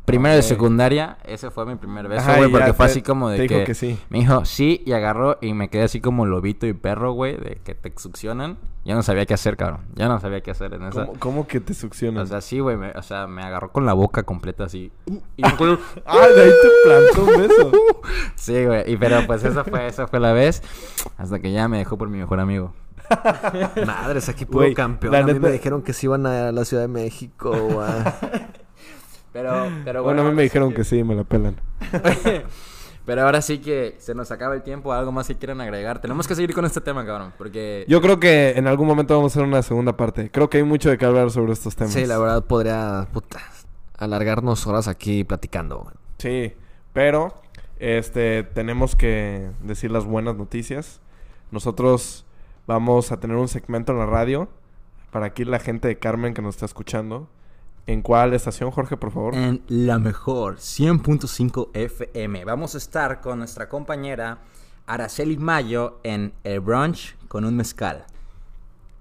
[0.06, 3.38] Primero de secundaria, ese fue mi primer beso, güey, porque fue te- así como de
[3.38, 3.54] te que...
[3.54, 3.98] dijo que sí.
[4.08, 7.60] Me dijo sí y agarró y me quedé así como lobito y perro, güey, de
[7.64, 8.56] que te succionan.
[8.84, 9.80] Ya no sabía qué hacer, cabrón.
[9.96, 11.06] Ya no sabía qué hacer en esa...
[11.06, 12.22] ¿Cómo, cómo que te succionan?
[12.22, 14.92] O sea, sí, güey, me- o sea, me agarró con la boca completa así.
[15.36, 17.72] Y me acuerdo- ah, de ahí te plantó un beso.
[18.36, 20.62] Sí, güey, y pero pues esa fue, esa fue la vez
[21.18, 22.72] hasta que ya me dejó por mi mejor amigo.
[23.86, 25.12] Madres, aquí puro campeón.
[25.12, 27.88] la a mí neta- me dijeron que se iban a la Ciudad de México, güey.
[29.36, 31.56] Pero, pero bueno, a mí me sí dijeron que sí, me la pelan.
[33.04, 34.94] Pero ahora sí que se nos acaba el tiempo.
[34.94, 36.00] ¿Algo más que quieran agregar?
[36.00, 37.34] Tenemos que seguir con este tema, cabrón.
[37.36, 37.84] Porque...
[37.86, 40.30] Yo creo que en algún momento vamos a hacer una segunda parte.
[40.30, 41.92] Creo que hay mucho de qué hablar sobre estos temas.
[41.92, 43.40] Sí, la verdad podría, puta,
[43.98, 45.92] alargarnos horas aquí platicando.
[46.18, 46.54] Sí,
[46.94, 47.34] pero
[47.78, 51.02] este tenemos que decir las buenas noticias.
[51.50, 52.24] Nosotros
[52.66, 54.48] vamos a tener un segmento en la radio
[55.12, 57.28] para aquí la gente de Carmen que nos está escuchando.
[57.88, 59.36] ¿En cuál estación, Jorge, por favor?
[59.36, 62.44] En la mejor 100.5 FM.
[62.44, 64.38] Vamos a estar con nuestra compañera
[64.86, 68.04] Araceli Mayo en el brunch con un mezcal.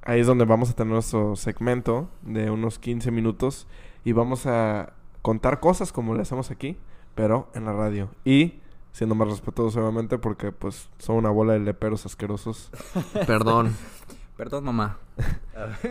[0.03, 3.65] Ahí es donde vamos a tener nuestro segmento de unos 15 minutos
[4.03, 6.77] y vamos a contar cosas como le hacemos aquí,
[7.15, 8.11] pero en la radio.
[8.23, 8.59] Y
[8.91, 12.69] siendo más respetuosos, obviamente, porque pues son una bola de leperos asquerosos.
[13.25, 13.75] Perdón.
[14.37, 14.99] Perdón, mamá.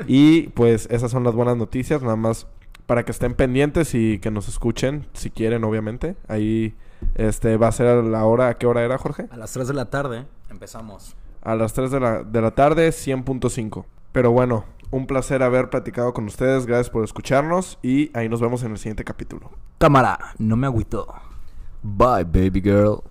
[0.07, 2.47] Y pues esas son las buenas noticias, nada más
[2.87, 6.16] para que estén pendientes y que nos escuchen, si quieren, obviamente.
[6.28, 6.74] Ahí
[7.14, 9.26] este va a ser a la hora, ¿a qué hora era, Jorge?
[9.30, 11.16] A las 3 de la tarde empezamos.
[11.43, 13.85] A las 3 de la, de la tarde, 100.5.
[14.12, 18.62] Pero bueno, un placer haber platicado con ustedes, gracias por escucharnos y ahí nos vemos
[18.62, 19.51] en el siguiente capítulo.
[19.78, 21.07] Cámara, no me agüito.
[21.82, 23.03] Bye, baby girl.